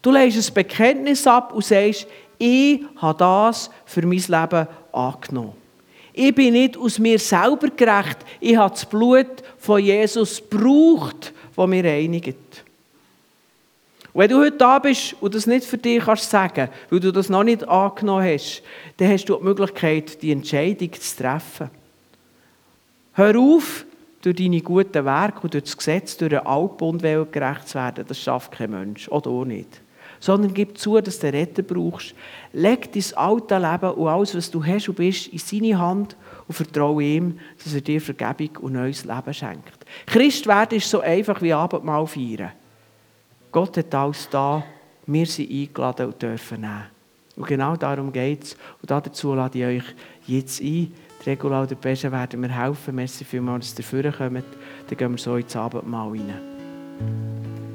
Du 0.00 0.10
legst 0.10 0.48
ein 0.48 0.54
Bekenntnis 0.54 1.26
ab 1.26 1.52
und 1.52 1.66
sagst, 1.66 2.06
ich 2.38 2.82
habe 2.96 3.18
das 3.18 3.68
für 3.84 4.06
mein 4.06 4.18
Leben 4.26 4.66
angenommen. 4.92 5.57
Ich 6.20 6.34
bin 6.34 6.54
nicht 6.54 6.76
aus 6.76 6.98
mir 6.98 7.16
selber 7.16 7.68
gerecht, 7.68 8.18
ich 8.40 8.56
habe 8.56 8.74
das 8.74 8.84
Blut 8.84 9.44
von 9.56 9.80
Jesus 9.80 10.42
gebraucht, 10.50 11.32
das 11.54 11.66
mir 11.68 11.84
reinigt. 11.84 12.64
Wenn 14.12 14.28
du 14.28 14.38
heute 14.38 14.56
da 14.56 14.80
bist 14.80 15.14
und 15.20 15.32
das 15.32 15.46
nicht 15.46 15.64
für 15.64 15.78
dich 15.78 16.04
kannst 16.04 16.28
sagen, 16.28 16.70
weil 16.90 16.98
du 16.98 17.12
das 17.12 17.28
noch 17.28 17.44
nicht 17.44 17.62
angenommen 17.68 18.24
hast, 18.24 18.64
dann 18.96 19.10
hast 19.10 19.26
du 19.26 19.36
die 19.36 19.44
Möglichkeit, 19.44 20.20
die 20.20 20.32
Entscheidung 20.32 20.92
zu 20.92 21.16
treffen. 21.22 21.70
Hör 23.12 23.38
auf, 23.38 23.86
durch 24.20 24.34
deine 24.34 24.60
guten 24.60 25.04
Werke 25.04 25.42
und 25.42 25.54
durch 25.54 25.64
das 25.64 25.76
Gesetz, 25.76 26.16
durch 26.16 26.30
den 26.30 26.44
Altbund 26.44 27.00
gerecht 27.00 27.68
zu 27.68 27.78
werden. 27.78 28.04
Das 28.08 28.18
schafft 28.18 28.50
kein 28.50 28.72
Mensch, 28.72 29.06
oder 29.06 29.30
auch 29.30 29.44
nicht. 29.44 29.82
Sondern 30.20 30.52
gib 30.52 30.76
zu, 30.78 31.00
dass 31.00 31.18
du 31.18 31.30
den 31.30 31.40
Retter 31.40 31.62
brauchst. 31.62 32.14
Leg 32.52 32.92
dein 32.92 33.04
alte 33.16 33.58
Leben 33.58 33.90
und 33.92 34.08
alles, 34.08 34.34
was 34.34 34.50
du 34.50 34.64
hast 34.64 34.88
und 34.88 34.96
bist, 34.96 35.28
in 35.28 35.38
seine 35.38 35.78
Hand 35.78 36.16
und 36.46 36.54
vertraue 36.54 37.02
ihm, 37.02 37.38
dass 37.62 37.74
er 37.74 37.80
dir 37.80 38.00
Vergebung 38.00 38.56
und 38.62 38.72
neues 38.72 39.04
Leben 39.04 39.34
schenkt. 39.34 39.86
Christ 40.06 40.46
werden 40.46 40.78
ist 40.78 40.90
so 40.90 41.00
einfach 41.00 41.40
wie 41.42 41.52
Abendmahl 41.52 42.06
feiern. 42.06 42.52
Gott 43.52 43.76
hat 43.76 43.94
alles 43.94 44.28
da, 44.30 44.64
wir 45.06 45.26
sind 45.26 45.50
eingeladen 45.50 46.06
und 46.06 46.20
dürfen 46.20 46.60
nehmen. 46.60 46.98
Und 47.36 47.46
genau 47.46 47.76
darum 47.76 48.12
geht 48.12 48.44
es. 48.44 48.56
Und 48.82 48.90
dazu 48.90 49.34
lade 49.34 49.58
ich 49.58 49.64
euch 49.64 49.94
jetzt 50.26 50.60
ein. 50.60 50.92
Die 51.24 51.30
Regula 51.30 51.62
und 51.62 51.70
der 51.70 51.76
Pesche 51.76 52.10
werden 52.10 52.40
mir 52.40 52.48
helfen. 52.48 52.94
Merci 52.94 53.24
vielmals, 53.24 53.74
dass 53.74 53.92
ihr 53.92 54.02
dafür 54.02 54.28
kommt. 54.28 54.44
Dann 54.88 54.98
gehen 54.98 55.12
wir 55.12 55.18
so 55.18 55.36
ins 55.36 55.54
Abendmahl 55.54 56.10
rein. 56.10 57.67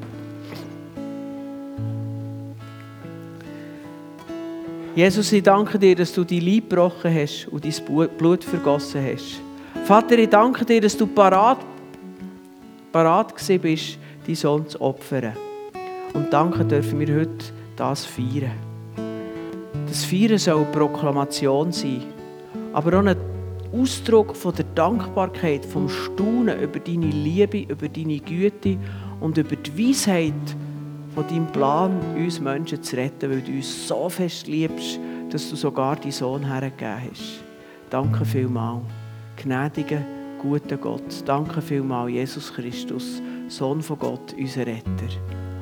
Jesus, 4.96 5.32
ich 5.32 5.42
danke 5.42 5.80
dir, 5.80 5.96
dass 5.96 6.14
du 6.14 6.24
dein 6.24 6.42
Leib 6.42 6.70
gebrochen 6.70 7.12
hast 7.12 7.48
und 7.48 7.66
dein 7.66 8.10
Blut 8.16 8.44
vergossen 8.44 9.04
hast. 9.04 9.42
Vater, 9.86 10.20
ich 10.20 10.30
danke 10.30 10.64
dir, 10.66 10.80
dass 10.82 10.96
du 10.96 11.08
parat, 11.08 11.58
parat 12.92 13.34
bist, 13.60 13.98
deinen 14.28 14.36
Sohn 14.36 14.68
zu 14.68 14.80
opfern. 14.80 15.34
Und 16.14 16.32
danke 16.32 16.64
dürfen 16.64 17.00
wir 17.00 17.08
heute 17.22 17.46
das 17.76 18.06
feiern. 18.06 18.52
Das 19.88 20.06
Feiern 20.06 20.38
soll 20.38 20.62
eine 20.62 20.72
Proklamation 20.72 21.72
sein, 21.72 22.04
aber 22.72 23.00
auch 23.00 23.06
ein 23.06 23.18
Ausdruck 23.74 24.36
von 24.36 24.54
der 24.54 24.66
Dankbarkeit, 24.76 25.66
vom 25.66 25.90
Staunen 25.90 26.62
über 26.62 26.80
deine 26.80 27.08
Liebe, 27.08 27.62
über 27.62 27.90
deine 27.90 28.20
Güte 28.20 28.78
und 29.20 29.40
über 29.40 29.56
die 29.56 29.90
Weisheit 29.90 30.34
von 31.14 31.28
deinem 31.28 31.48
Plan, 31.48 32.00
uns 32.16 32.40
Menschen 32.40 32.82
zu 32.82 32.96
retten, 32.96 33.30
weil 33.30 33.42
du 33.42 33.52
uns 33.52 33.88
so 33.88 34.10
fest 34.10 34.48
liebst, 34.48 35.00
dass 35.30 35.50
du 35.50 35.56
sogar 35.56 35.96
deinen 35.96 36.12
Sohn 36.12 36.46
hergegeben 36.46 37.10
hast. 37.12 37.44
Danke 37.90 38.26
vielmals, 38.26 38.84
gnädiger, 39.38 40.02
guter 40.42 40.78
Gott. 40.78 41.24
Danke 41.26 41.62
vielmals, 41.62 42.12
Jesus 42.12 42.54
Christus, 42.54 43.22
Sohn 43.48 43.82
von 43.82 44.00
Gott, 44.00 44.36
unser 44.38 44.66
Retter. 44.66 45.10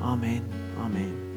Amen. 0.00 0.42
Amen. 0.82 1.31